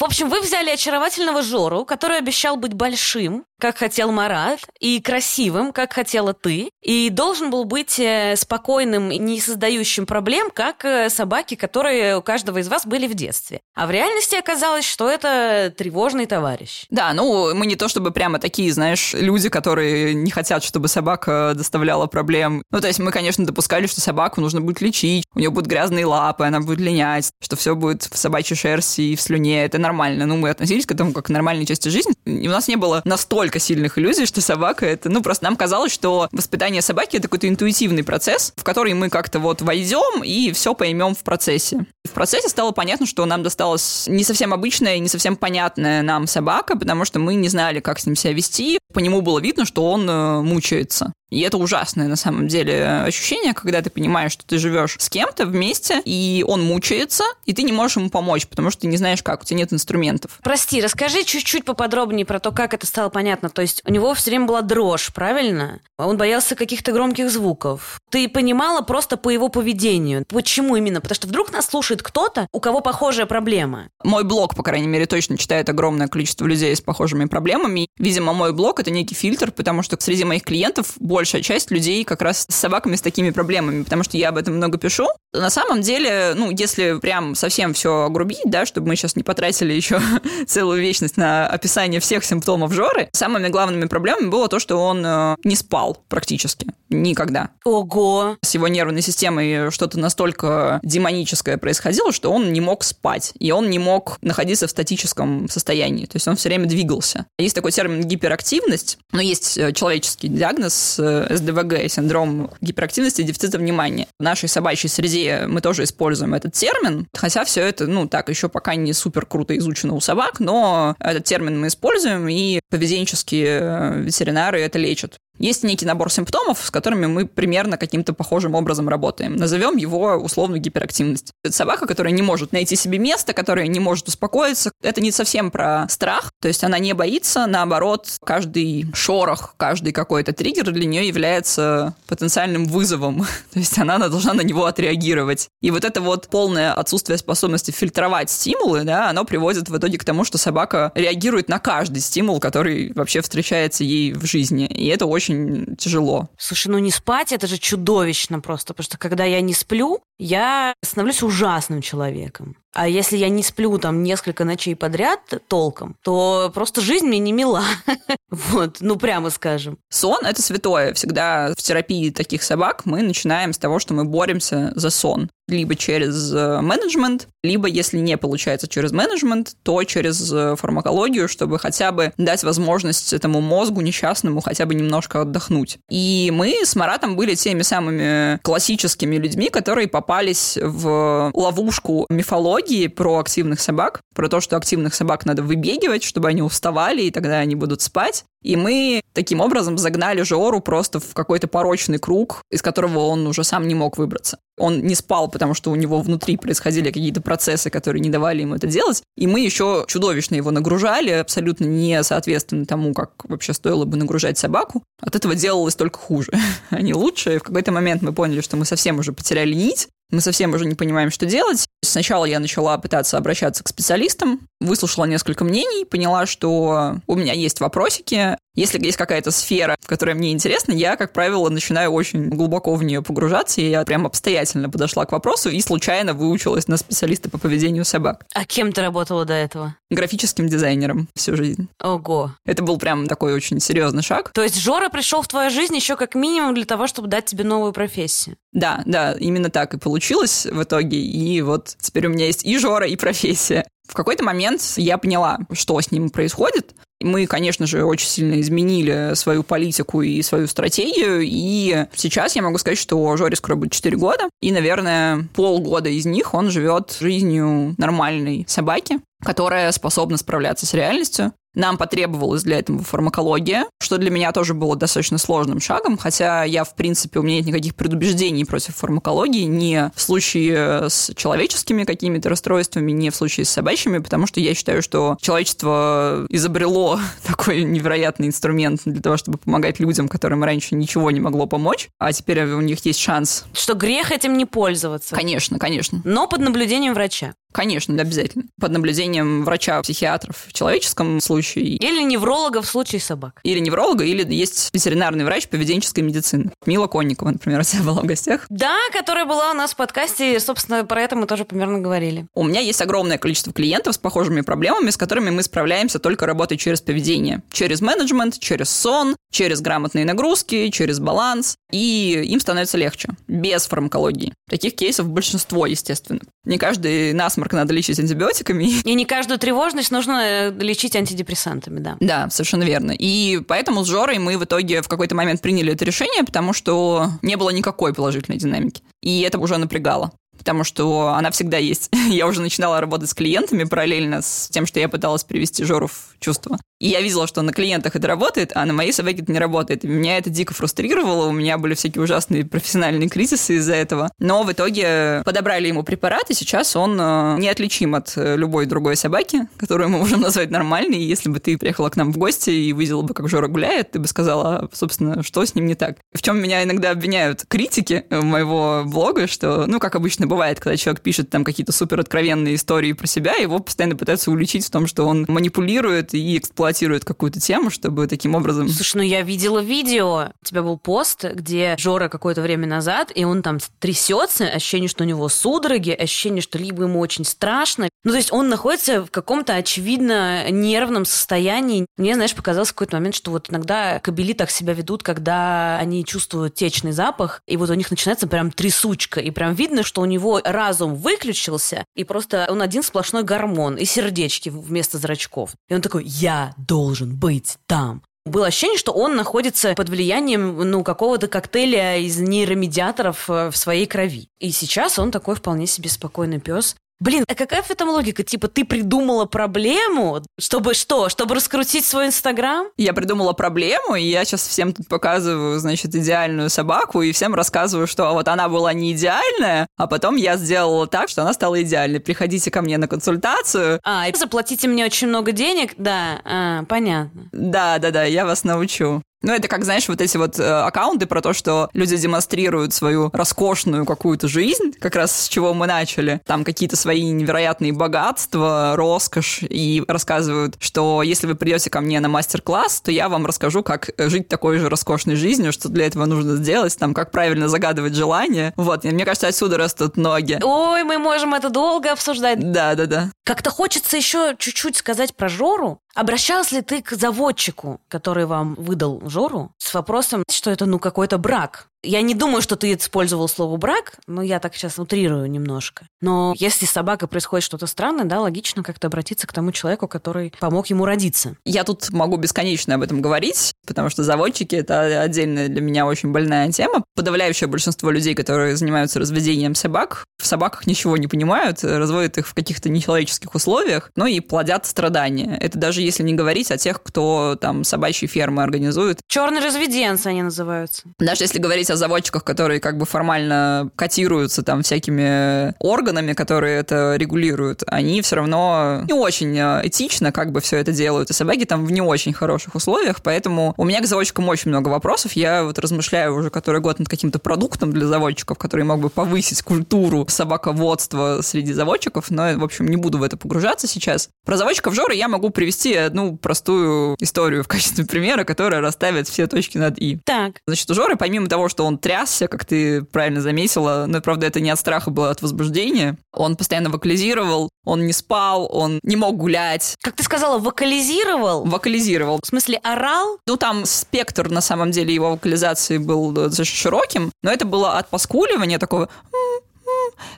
[0.00, 5.72] В общем, вы взяли очаровательного Жору, который обещал быть большим, как хотел Марат, и красивым,
[5.72, 11.08] как хотела ты, и должен был быть э, спокойным и не создающим проблем, как э,
[11.08, 13.60] собаки, которые у каждого из вас были в детстве.
[13.74, 16.86] А в реальности оказалось, что это тревожный товарищ.
[16.90, 21.52] Да, ну, мы не то чтобы прямо такие, знаешь, люди, которые не хотят, чтобы собака
[21.56, 22.62] доставляла проблем.
[22.70, 26.04] Ну, то есть мы, конечно, допускали, что собаку нужно будет лечить, у нее будут грязные
[26.04, 29.64] лапы, она будет линять, что все будет в собачьей шерсти и в слюне.
[29.64, 30.26] Это нормально.
[30.26, 32.14] Ну, мы относились к этому как к нормальной части жизни.
[32.24, 35.08] И у нас не было настолько настолько сильных иллюзий, что собака это...
[35.08, 39.38] Ну, просто нам казалось, что воспитание собаки это какой-то интуитивный процесс, в который мы как-то
[39.38, 41.86] вот войдем и все поймем в процессе.
[42.04, 46.76] В процессе стало понятно, что нам досталась не совсем обычная не совсем понятная нам собака,
[46.76, 48.78] потому что мы не знали, как с ним себя вести.
[48.92, 51.12] По нему было видно, что он э, мучается.
[51.30, 55.44] И это ужасное на самом деле ощущение, когда ты понимаешь, что ты живешь с кем-то
[55.44, 59.22] вместе, и он мучается, и ты не можешь ему помочь, потому что ты не знаешь
[59.22, 60.38] как, у тебя нет инструментов.
[60.42, 63.50] Прости, расскажи чуть-чуть поподробнее про то, как это стало понятно.
[63.50, 65.80] То есть у него все время была дрожь, правильно?
[65.98, 68.00] Он боялся каких-то громких звуков.
[68.10, 70.24] Ты понимала просто по его поведению.
[70.28, 71.00] Почему именно?
[71.00, 73.88] Потому что вдруг нас слушает кто-то, у кого похожая проблема.
[74.04, 77.88] Мой блог, по крайней мере, точно читает огромное количество людей с похожими проблемами.
[77.98, 82.20] Видимо, мой блог— это некий фильтр, потому что среди моих клиентов большая часть людей как
[82.20, 85.08] раз с собаками с такими проблемами, потому что я об этом много пишу.
[85.32, 89.72] На самом деле, ну, если прям совсем все огрубить, да, чтобы мы сейчас не потратили
[89.72, 89.98] еще
[90.46, 95.36] целую вечность на описание всех симптомов Жоры, самыми главными проблемами было то, что он э,
[95.42, 97.50] не спал практически никогда.
[97.64, 98.36] Ого!
[98.42, 103.70] С его нервной системой что-то настолько демоническое происходило, что он не мог спать, и он
[103.70, 107.26] не мог находиться в статическом состоянии, то есть он все время двигался.
[107.38, 110.98] Есть такой термин гиперактивность, но есть э, человеческий диагноз
[111.30, 114.06] СДВГ, синдром гиперактивности и дефицита внимания.
[114.18, 118.48] В нашей собачьей среде мы тоже используем этот термин, хотя все это, ну, так, еще
[118.48, 124.00] пока не супер круто изучено у собак, но этот термин мы используем, и поведенческие э,
[124.00, 125.18] ветеринары это лечат.
[125.38, 129.36] Есть некий набор симптомов, с которыми мы примерно каким-то похожим образом работаем.
[129.36, 131.32] Назовем его условно гиперактивность.
[131.44, 134.70] Это собака, которая не может найти себе место, которая не может успокоиться.
[134.82, 140.32] Это не совсем про страх, то есть она не боится, наоборот, каждый шорох, каждый какой-то
[140.32, 143.26] триггер для нее является потенциальным вызовом.
[143.52, 145.48] То есть она должна на него отреагировать.
[145.60, 150.04] И вот это вот полное отсутствие способности фильтровать стимулы, да, оно приводит в итоге к
[150.04, 154.66] тому, что собака реагирует на каждый стимул, который вообще встречается ей в жизни.
[154.66, 156.28] И это очень очень тяжело.
[156.38, 160.74] Слушай, ну не спать, это же чудовищно просто, потому что когда я не сплю, я
[160.82, 162.56] становлюсь ужасным человеком.
[162.72, 167.32] А если я не сплю там несколько ночей подряд толком, то просто жизнь мне не
[167.32, 167.62] мила.
[168.30, 169.78] вот, ну прямо скажем.
[169.88, 170.92] Сон– это святое.
[170.92, 175.76] Всегда в терапии таких собак мы начинаем с того, что мы боремся за сон либо
[175.76, 181.92] через э, менеджмент, либо, если не получается через менеджмент, то через э, фармакологию, чтобы хотя
[181.92, 185.78] бы дать возможность этому мозгу несчастному хотя бы немножко отдохнуть.
[185.88, 193.18] И мы с Маратом были теми самыми классическими людьми, которые попались в ловушку мифологии, про
[193.18, 197.56] активных собак, про то, что активных собак надо выбегивать, чтобы они уставали, и тогда они
[197.56, 198.24] будут спать.
[198.44, 203.42] И мы таким образом загнали Жору просто в какой-то порочный круг, из которого он уже
[203.42, 204.38] сам не мог выбраться.
[204.56, 208.54] Он не спал, потому что у него внутри происходили какие-то процессы, которые не давали ему
[208.54, 209.02] это делать.
[209.16, 214.38] И мы еще чудовищно его нагружали, абсолютно не соответственно тому, как вообще стоило бы нагружать
[214.38, 214.84] собаку.
[215.02, 216.30] От этого делалось только хуже,
[216.70, 217.34] а не лучше.
[217.34, 220.64] И в какой-то момент мы поняли, что мы совсем уже потеряли нить, мы совсем уже
[220.64, 221.66] не понимаем, что делать.
[221.82, 227.60] Сначала я начала пытаться обращаться к специалистам, выслушала несколько мнений, поняла, что у меня есть
[227.60, 228.36] вопросики.
[228.54, 233.02] Если есть какая-то сфера, которая мне интересна, я, как правило, начинаю очень глубоко в нее
[233.02, 237.84] погружаться, и я прям обстоятельно подошла к вопросу и случайно выучилась на специалиста по поведению
[237.84, 238.24] собак.
[238.34, 239.76] А кем ты работала до этого?
[239.90, 241.68] Графическим дизайнером всю жизнь.
[241.82, 242.32] Ого.
[242.46, 244.30] Это был прям такой очень серьезный шаг.
[244.32, 247.44] То есть Жора пришел в твою жизнь еще как минимум для того, чтобы дать тебе
[247.44, 248.36] новую профессию?
[248.56, 250.98] Да, да, именно так и получилось в итоге.
[250.98, 253.66] И вот теперь у меня есть и Жора, и профессия.
[253.86, 256.74] В какой-то момент я поняла, что с ним происходит.
[257.02, 262.56] Мы, конечно же, очень сильно изменили свою политику и свою стратегию, и сейчас я могу
[262.56, 267.74] сказать, что Жоре скоро будет 4 года, и, наверное, полгода из них он живет жизнью
[267.76, 274.30] нормальной собаки, которая способна справляться с реальностью, нам потребовалась для этого фармакология, что для меня
[274.32, 278.76] тоже было достаточно сложным шагом, хотя я, в принципе, у меня нет никаких предубеждений против
[278.76, 284.38] фармакологии ни в случае с человеческими какими-то расстройствами, ни в случае с собачьими, потому что
[284.38, 290.74] я считаю, что человечество изобрело такой невероятный инструмент для того, чтобы помогать людям, которым раньше
[290.74, 293.46] ничего не могло помочь, а теперь у них есть шанс.
[293.54, 295.16] Что грех этим не пользоваться.
[295.16, 296.02] Конечно, конечно.
[296.04, 297.34] Но под наблюдением врача.
[297.56, 298.44] Конечно, обязательно.
[298.60, 301.76] Под наблюдением врача-психиатров в человеческом случае.
[301.76, 303.40] Или невролога в случае собак.
[303.44, 306.52] Или невролога, или есть ветеринарный врач поведенческой медицины.
[306.66, 308.44] Мила Конникова, например, у тебя была в гостях.
[308.50, 312.26] Да, которая была у нас в подкасте, и, собственно, про это мы тоже примерно говорили.
[312.34, 316.58] У меня есть огромное количество клиентов с похожими проблемами, с которыми мы справляемся только работой
[316.58, 317.40] через поведение.
[317.50, 321.56] Через менеджмент, через сон, через грамотные нагрузки, через баланс.
[321.72, 323.08] И им становится легче.
[323.28, 324.34] Без фармакологии.
[324.50, 326.20] Таких кейсов большинство, естественно.
[326.46, 328.80] Не каждый насморк надо лечить антибиотиками.
[328.84, 331.96] И не каждую тревожность нужно э, лечить антидепрессантами, да.
[332.00, 332.92] Да, совершенно верно.
[332.92, 337.10] И поэтому с Жорой мы в итоге в какой-то момент приняли это решение, потому что
[337.22, 338.82] не было никакой положительной динамики.
[339.02, 340.12] И это уже напрягало
[340.46, 341.90] потому что она всегда есть.
[342.08, 346.14] я уже начинала работать с клиентами параллельно с тем, что я пыталась привести Жору в
[346.20, 346.58] чувство.
[346.78, 349.84] И я видела, что на клиентах это работает, а на моей собаке это не работает.
[349.84, 354.10] И меня это дико фрустрировало, у меня были всякие ужасные профессиональные кризисы из-за этого.
[354.18, 358.96] Но в итоге подобрали ему препарат, и сейчас он э, неотличим от э, любой другой
[358.96, 360.98] собаки, которую мы можем назвать нормальной.
[360.98, 363.92] И если бы ты приехала к нам в гости и видела бы, как Жора гуляет,
[363.92, 365.96] ты бы сказала, собственно, что с ним не так.
[366.12, 371.00] В чем меня иногда обвиняют критики моего блога, что, ну, как обычно бывает, когда человек
[371.00, 375.06] пишет там какие-то супер откровенные истории про себя, его постоянно пытаются уличить в том, что
[375.06, 378.68] он манипулирует и эксплуатирует эксплуатирует какую-то тему, чтобы таким образом...
[378.68, 383.24] Слушай, ну я видела видео, у тебя был пост, где Жора какое-то время назад, и
[383.24, 387.88] он там трясется, ощущение, что у него судороги, ощущение, что либо ему очень страшно.
[388.04, 391.86] Ну, то есть он находится в каком-то, очевидно, нервном состоянии.
[391.96, 396.04] Мне, знаешь, показалось в какой-то момент, что вот иногда кобели так себя ведут, когда они
[396.04, 400.04] чувствуют течный запах, и вот у них начинается прям трясучка, и прям видно, что у
[400.04, 405.50] него разум выключился, и просто он один сплошной гормон, и сердечки вместо зрачков.
[405.68, 408.02] И он такой, я должен быть там.
[408.26, 413.86] Было ощущение, что он находится под влиянием ну, какого-то коктейля из нейромедиаторов э, в своей
[413.86, 414.28] крови.
[414.40, 416.74] И сейчас он такой вполне себе спокойный пес.
[416.98, 418.22] Блин, а какая в этом логика?
[418.22, 421.10] Типа, ты придумала проблему, чтобы что?
[421.10, 422.68] Чтобы раскрутить свой Инстаграм?
[422.78, 427.86] Я придумала проблему, и я сейчас всем тут показываю, значит, идеальную собаку, и всем рассказываю,
[427.86, 432.00] что вот она была не идеальная, а потом я сделала так, что она стала идеальной.
[432.00, 433.78] Приходите ко мне на консультацию.
[433.84, 435.74] А, и заплатите мне очень много денег?
[435.76, 437.28] Да, а, понятно.
[437.32, 439.02] Да, да, да, я вас научу.
[439.26, 443.10] Ну, это как, знаешь, вот эти вот э, аккаунты про то, что люди демонстрируют свою
[443.12, 446.20] роскошную какую-то жизнь, как раз с чего мы начали.
[446.24, 452.08] Там какие-то свои невероятные богатства, роскошь, и рассказывают, что если вы придете ко мне на
[452.08, 456.36] мастер-класс, то я вам расскажу, как жить такой же роскошной жизнью, что для этого нужно
[456.36, 458.54] сделать, там, как правильно загадывать желания.
[458.56, 460.38] Вот, и мне кажется, отсюда растут ноги.
[460.40, 462.38] Ой, мы можем это долго обсуждать.
[462.52, 463.10] Да, да, да.
[463.24, 465.80] Как-то хочется еще чуть-чуть сказать про Жору.
[465.96, 471.16] Обращалась ли ты к заводчику, который вам выдал Жору, с вопросом, что это ну какой-то
[471.16, 471.68] брак?
[471.86, 475.86] Я не думаю, что ты использовал слово брак, но я так сейчас утрирую немножко.
[476.00, 480.32] Но если с собакой происходит что-то странное, да, логично как-то обратиться к тому человеку, который
[480.40, 481.36] помог ему родиться.
[481.44, 486.10] Я тут могу бесконечно об этом говорить, потому что заводчики— это отдельная для меня очень
[486.10, 486.84] больная тема.
[486.96, 492.34] Подавляющее большинство людей, которые занимаются разведением собак, в собаках ничего не понимают, разводят их в
[492.34, 495.38] каких-то нечеловеческих условиях, но и плодят страдания.
[495.40, 498.98] Это даже если не говорить о тех, кто там собачьи фермы организует.
[499.06, 500.82] Черные разведенцы они называются.
[500.98, 506.96] Даже если говорить о заводчиках, которые как бы формально котируются там всякими органами, которые это
[506.96, 511.10] регулируют, они все равно не очень э, этично как бы все это делают.
[511.10, 514.68] И собаки там в не очень хороших условиях, поэтому у меня к заводчикам очень много
[514.68, 515.12] вопросов.
[515.12, 519.42] Я вот размышляю уже который год над каким-то продуктом для заводчиков, который мог бы повысить
[519.42, 524.10] культуру собаководства среди заводчиков, но, в общем, не буду в это погружаться сейчас.
[524.24, 529.26] Про заводчиков Жоры я могу привести одну простую историю в качестве примера, которая расставит все
[529.26, 529.98] точки над «и».
[530.04, 530.40] Так.
[530.46, 534.40] Значит, у Жоры, помимо того, что он трясся, как ты правильно заметила, но, правда, это
[534.40, 538.96] не от страха было, а от возбуждения, он постоянно вокализировал, он не спал, он не
[538.96, 539.76] мог гулять.
[539.82, 541.44] Как ты сказала, вокализировал?
[541.44, 542.20] Вокализировал.
[542.22, 543.18] В смысле, орал?
[543.26, 547.88] Ну, там спектр, на самом деле, его вокализации был достаточно широким, но это было от
[547.88, 548.88] поскуливания такого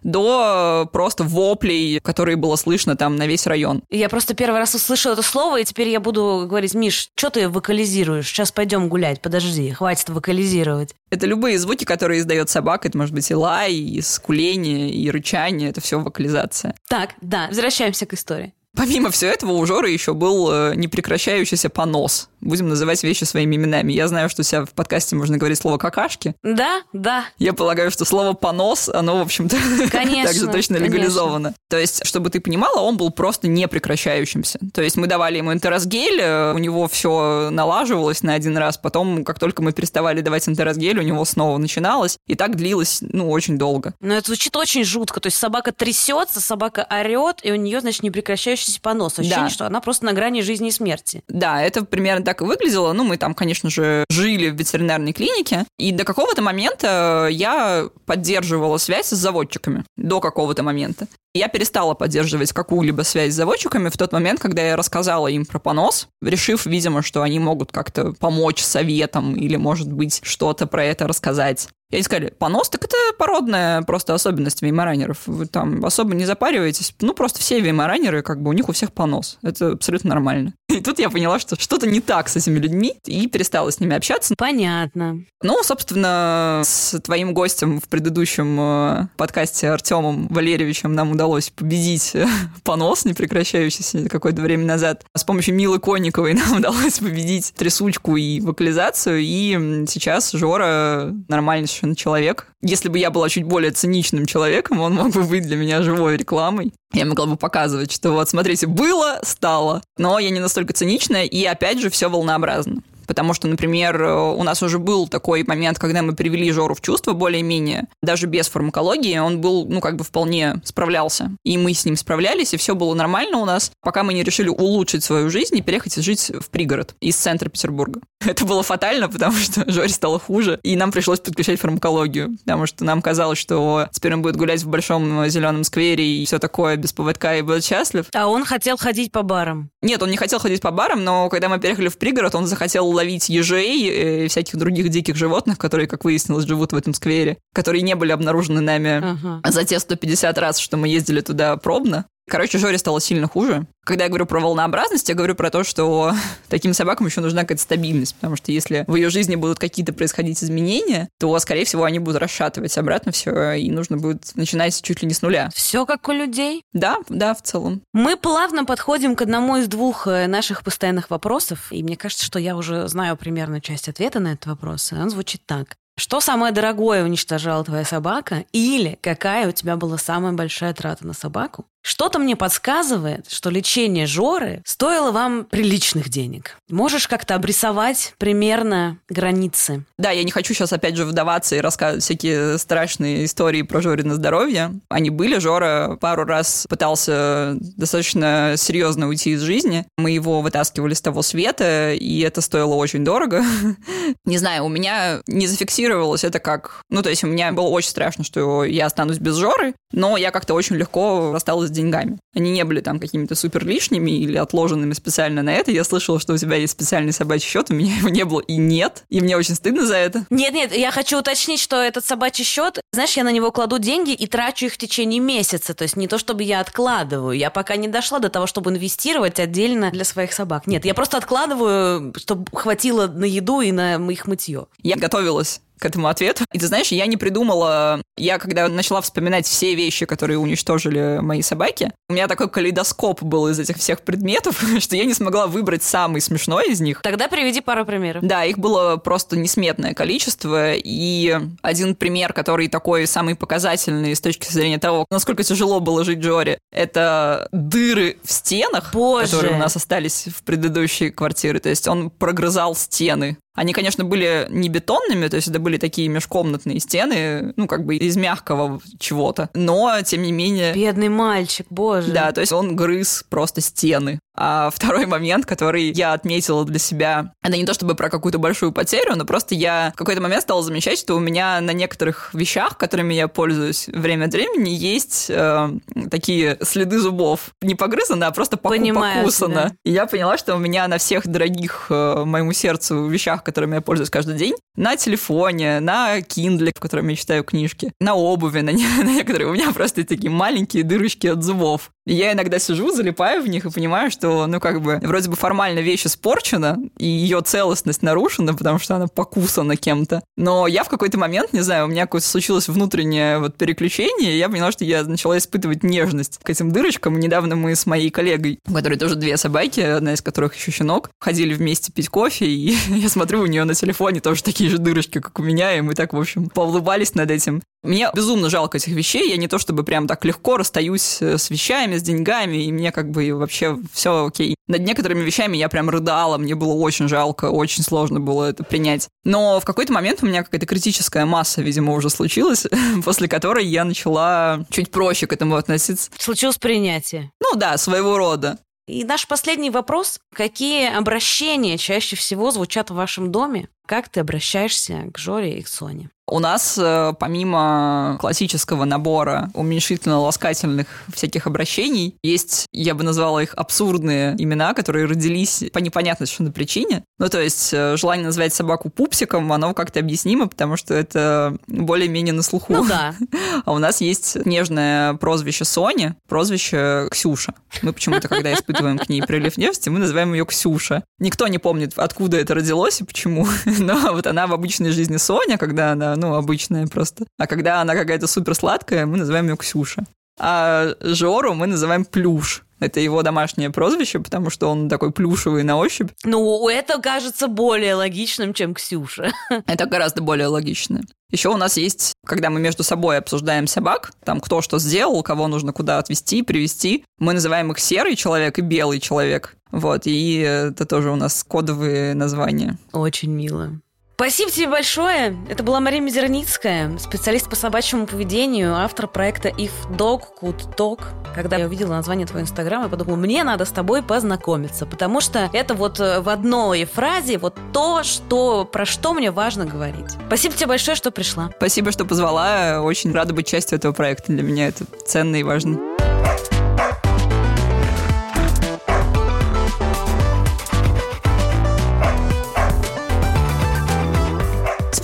[0.03, 3.83] до просто воплей, которые было слышно там на весь район.
[3.91, 7.49] Я просто первый раз услышала это слово, и теперь я буду говорить, Миш, что ты
[7.49, 8.26] вокализируешь?
[8.26, 10.95] Сейчас пойдем гулять, подожди, хватит вокализировать.
[11.11, 12.89] Это любые звуки, которые издает собака.
[12.89, 15.70] Это может быть и лай, и скуление, и рычание.
[15.70, 16.74] Это все вокализация.
[16.89, 18.53] Так, да, возвращаемся к истории.
[18.76, 22.29] Помимо всего этого, у Жоры еще был э, непрекращающийся понос.
[22.41, 23.93] Будем называть вещи своими именами.
[23.93, 26.34] Я знаю, что у себя в подкасте можно говорить слово «какашки».
[26.43, 27.24] Да, да.
[27.39, 29.57] Я полагаю, что слово «понос», оно, в общем-то,
[29.93, 31.55] также точно легализовано.
[31.68, 34.59] То есть, чтобы ты понимала, он был просто непрекращающимся.
[34.72, 39.24] То есть, мы давали ему интеросгель, э, у него все налаживалось на один раз, потом,
[39.24, 43.59] как только мы переставали давать интеросгель, у него снова начиналось, и так длилось, ну, очень
[43.59, 43.95] долго.
[44.01, 45.20] Но это звучит очень жутко.
[45.20, 49.18] То есть, собака трясется, собака орет, и у нее, значит, непрекращающийся понос.
[49.18, 49.51] Ощущение, да.
[49.51, 51.22] что она просто на грани жизни и смерти.
[51.28, 52.93] Да, это примерно так и выглядело.
[52.93, 58.76] Ну, мы там, конечно же, жили в ветеринарной клинике, и до какого-то момента я поддерживала
[58.76, 59.87] связь с заводчиками.
[59.97, 61.07] До какого-то момента.
[61.33, 65.59] Я перестала поддерживать какую-либо связь с заводчиками в тот момент, когда я рассказала им про
[65.59, 71.09] понос, решив, видимо, что они могут как-то помочь советом или, может быть, что-то про это
[71.09, 71.68] рассказать.
[71.91, 75.26] И они сказали, понос, так это породная просто особенность веймаранеров.
[75.26, 76.95] Вы там особо не запариваетесь.
[77.01, 79.39] Ну, просто все веймаранеры, как бы у них у всех понос.
[79.43, 80.53] Это абсолютно нормально.
[80.68, 83.97] И тут я поняла, что что-то не так с этими людьми, и перестала с ними
[83.97, 84.34] общаться.
[84.36, 85.24] Понятно.
[85.43, 92.14] Ну, собственно, с твоим гостем в предыдущем э, подкасте Артемом Валерьевичем нам удалось победить
[92.64, 95.07] понос, не прекращающийся какое-то время назад.
[95.16, 101.97] С помощью Милы Конниковой нам удалось победить трясучку и вокализацию, и сейчас Жора нормальный совершенно
[101.97, 102.47] человек.
[102.61, 106.16] Если бы я была чуть более циничным человеком, он мог бы быть для меня живой
[106.16, 106.72] рекламой.
[106.93, 109.83] Я могла бы показывать, что вот, смотрите, было, стало.
[109.97, 112.83] Но я не настолько циничная, и опять же все волнообразно.
[113.09, 117.14] Потому что, например, у нас уже был такой момент, когда мы привели Жору в чувство
[117.14, 121.32] более-менее, даже без фармакологии, он был, ну, как бы вполне справлялся.
[121.42, 124.48] И мы с ним справлялись, и все было нормально у нас, пока мы не решили
[124.48, 128.00] улучшить свою жизнь и переехать жить в пригород из центра Петербурга.
[128.20, 132.84] Это было фатально, потому что Жоре стало хуже, и нам пришлось подключать фармакологию, потому что
[132.84, 136.92] нам казалось, что теперь он будет гулять в большом зеленом сквере и все такое без
[136.92, 138.06] поводка и будет счастлив.
[138.14, 139.70] А он хотел ходить по барам?
[139.80, 142.86] Нет, он не хотел ходить по барам, но когда мы переехали в пригород, он захотел
[142.99, 147.38] ловить ежей э, и всяких других диких животных, которые, как выяснилось, живут в этом сквере,
[147.55, 149.40] которые не были обнаружены нами ага.
[149.49, 152.07] за те 150 раз, что мы ездили туда пробно.
[152.29, 153.66] Короче, Жоре стало сильно хуже.
[153.85, 156.12] Когда я говорю про волнообразность, я говорю про то, что
[156.49, 160.43] таким собакам еще нужна какая-то стабильность, потому что если в ее жизни будут какие-то происходить
[160.43, 165.09] изменения, то, скорее всего, они будут расшатывать обратно все, и нужно будет начинать чуть ли
[165.09, 165.49] не с нуля.
[165.55, 166.62] Все как у людей?
[166.72, 167.83] Да, да, в целом.
[167.95, 172.39] Мы плавно подходим к одному из двух э, наших постоянных вопросов, и мне кажется, что
[172.39, 175.76] я уже знаю примерно часть ответа на этот вопрос, он звучит так.
[175.99, 178.45] Что самое дорогое уничтожала твоя собака?
[178.53, 181.66] Или какая у тебя была самая большая трата на собаку?
[181.83, 186.59] Что-то мне подсказывает, что лечение Жоры стоило вам приличных денег.
[186.68, 189.85] Можешь как-то обрисовать примерно границы?
[189.97, 194.14] Да, я не хочу сейчас опять же вдаваться и рассказывать всякие страшные истории про Жорина
[194.14, 194.81] здоровье.
[194.89, 195.39] Они были.
[195.39, 199.87] Жора пару раз пытался достаточно серьезно уйти из жизни.
[199.97, 203.45] Мы его вытаскивали с того света, и это стоило очень дорого.
[204.24, 206.83] Не знаю, у меня не зафиксировалось это как...
[206.91, 210.31] Ну, то есть у меня было очень страшно, что я останусь без Жоры, но я
[210.31, 212.18] как-то очень легко рассталась деньгами.
[212.35, 215.70] Они не были там какими-то супер лишними или отложенными специально на это.
[215.70, 218.57] Я слышала, что у тебя есть специальный собачий счет, у меня его не было и
[218.57, 219.05] нет.
[219.09, 220.26] И мне очень стыдно за это.
[220.31, 224.26] Нет-нет, я хочу уточнить, что этот собачий счет, знаешь, я на него кладу деньги и
[224.26, 225.74] трачу их в течение месяца.
[225.74, 227.37] То есть не то, чтобы я откладываю.
[227.37, 230.66] Я пока не дошла до того, чтобы инвестировать отдельно для своих собак.
[230.66, 234.66] Нет, я просто откладываю, чтобы хватило на еду и на их мытье.
[234.83, 236.45] Я готовилась к этому ответу.
[236.53, 238.03] И ты знаешь, я не придумала...
[238.16, 243.49] Я когда начала вспоминать все вещи, которые уничтожили мои собаки, у меня такой калейдоскоп был
[243.49, 247.01] из этих всех предметов, что я не смогла выбрать самый смешной из них.
[247.03, 248.22] Тогда приведи пару примеров.
[248.24, 250.72] Да, их было просто несметное количество.
[250.74, 256.18] И один пример, который такой самый показательный с точки зрения того, насколько тяжело было жить
[256.18, 259.26] Джори, это дыры в стенах, Боже.
[259.26, 261.61] которые у нас остались в предыдущей квартире.
[261.61, 266.09] То есть он прогрызал стены они, конечно, были не бетонными, то есть это были такие
[266.09, 269.50] межкомнатные стены, ну, как бы из мягкого чего-то.
[269.54, 270.72] Но, тем не менее...
[270.74, 272.12] Бедный мальчик, боже.
[272.12, 274.20] Да, то есть он грыз просто стены.
[274.36, 278.72] А второй момент, который я отметила для себя, это не то чтобы про какую-то большую
[278.72, 282.78] потерю, но просто я в какой-то момент стала замечать, что у меня на некоторых вещах,
[282.78, 285.70] которыми я пользуюсь время от времени, есть э,
[286.11, 287.50] такие следы зубов.
[287.61, 289.54] Не погрызаны, а просто поку- покусано.
[289.54, 289.72] тебя.
[289.84, 293.80] И я поняла, что у меня на всех дорогих э, моему сердцу вещах, которыми я
[293.80, 298.72] пользуюсь каждый день, на телефоне, на Kindle, в котором я читаю книжки, на обуви, на,
[299.05, 301.90] на некоторые, у меня просто такие маленькие дырочки от зубов.
[302.09, 305.80] Я иногда сижу, залипаю в них и понимаю, что, ну, как бы, вроде бы формально
[305.80, 310.22] вещь испорчена, и ее целостность нарушена, потому что она покусана кем-то.
[310.36, 314.38] Но я в какой-то момент, не знаю, у меня какое-то случилось внутреннее вот переключение, и
[314.38, 317.20] я поняла, что я начала испытывать нежность к этим дырочкам.
[317.20, 321.11] Недавно мы с моей коллегой, у которой тоже две собаки, одна из которых еще щенок,
[321.20, 325.20] ходили вместе пить кофе, и я смотрю, у нее на телефоне тоже такие же дырочки,
[325.20, 327.62] как у меня, и мы так, в общем, поулыбались над этим.
[327.82, 331.48] Мне безумно жалко этих вещей, я не то чтобы прям так легко расстаюсь э, с
[331.48, 334.55] вещами, с деньгами, и мне как бы вообще все окей.
[334.66, 339.09] Над некоторыми вещами я прям рыдала, мне было очень жалко, очень сложно было это принять.
[339.24, 342.66] Но в какой-то момент у меня какая-то критическая масса, видимо, уже случилась,
[343.05, 346.11] после которой я начала чуть проще к этому относиться.
[346.18, 347.30] Случилось принятие.
[347.40, 348.59] Ну да, своего рода.
[348.88, 350.18] И наш последний вопрос.
[350.34, 353.68] Какие обращения чаще всего звучат в вашем доме?
[353.86, 356.11] Как ты обращаешься к Жоре и к Соне?
[356.31, 364.35] У нас, э, помимо классического набора уменьшительно-ласкательных всяких обращений, есть, я бы назвала их абсурдные
[364.39, 367.05] имена, которые родились по непонятной совершенно причине.
[367.18, 372.35] Ну, то есть э, желание назвать собаку пупсиком, оно как-то объяснимо, потому что это более-менее
[372.35, 372.72] на слуху.
[372.72, 373.14] Ну да.
[373.64, 377.55] А у нас есть нежное прозвище Сони, прозвище Ксюша.
[377.83, 381.03] Мы почему-то, когда испытываем к ней прилив нежности, мы называем ее Ксюша.
[381.18, 383.47] Никто не помнит, откуда это родилось и почему,
[383.79, 387.27] но вот она в обычной жизни Соня, когда она, ну, обычная просто.
[387.39, 390.05] А когда она какая-то супер сладкая, мы называем ее Ксюша.
[390.39, 392.64] А Жору мы называем Плюш.
[392.81, 396.11] Это его домашнее прозвище, потому что он такой плюшевый на ощупь.
[396.25, 399.33] Ну, это кажется более логичным, чем Ксюша.
[399.66, 401.01] Это гораздо более логично.
[401.33, 405.49] Еще у нас есть, когда мы между собой обсуждаем собак, там кто что сделал, кого
[405.49, 409.57] нужно куда отвезти, привезти, мы называем их серый человек и белый человек.
[409.71, 412.79] Вот, и это тоже у нас кодовые названия.
[412.93, 413.73] Очень мило.
[414.21, 415.39] Спасибо тебе большое.
[415.49, 421.03] Это была Мария Мизерницкая, специалист по собачьему поведению, автор проекта If Dog Could Talk.
[421.37, 425.49] Когда я увидела название твоего инстаграма, я подумала, мне надо с тобой познакомиться, потому что
[425.53, 430.11] это вот э, в одной фразе вот то, что, про что мне важно говорить.
[430.27, 431.51] Спасибо тебе большое, что пришла.
[431.57, 432.83] Спасибо, что позвала.
[432.83, 434.33] Очень рада быть частью этого проекта.
[434.33, 435.79] Для меня это ценно и важно.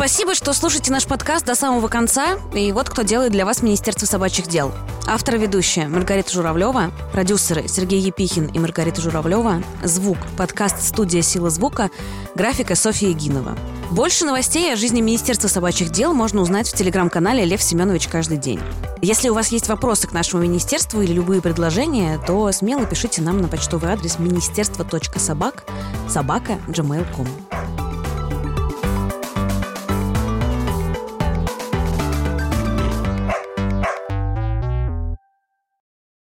[0.07, 2.37] Спасибо, что слушаете наш подкаст до самого конца.
[2.53, 4.71] И вот кто делает для вас Министерство собачьих дел.
[5.07, 11.91] Автор ведущая Маргарита Журавлева, продюсеры Сергей Епихин и Маргарита Журавлева, звук, подкаст «Студия Сила звука»,
[12.35, 13.57] графика Софья Егинова.
[13.93, 18.61] Больше новостей о жизни Министерства собачьих дел можно узнать в телеграм-канале Лев Семенович каждый день.
[19.01, 23.41] Если у вас есть вопросы к нашему министерству или любые предложения, то смело пишите нам
[23.41, 25.65] на почтовый адрес министерство.собак
[26.11, 27.94] собака gmail.com.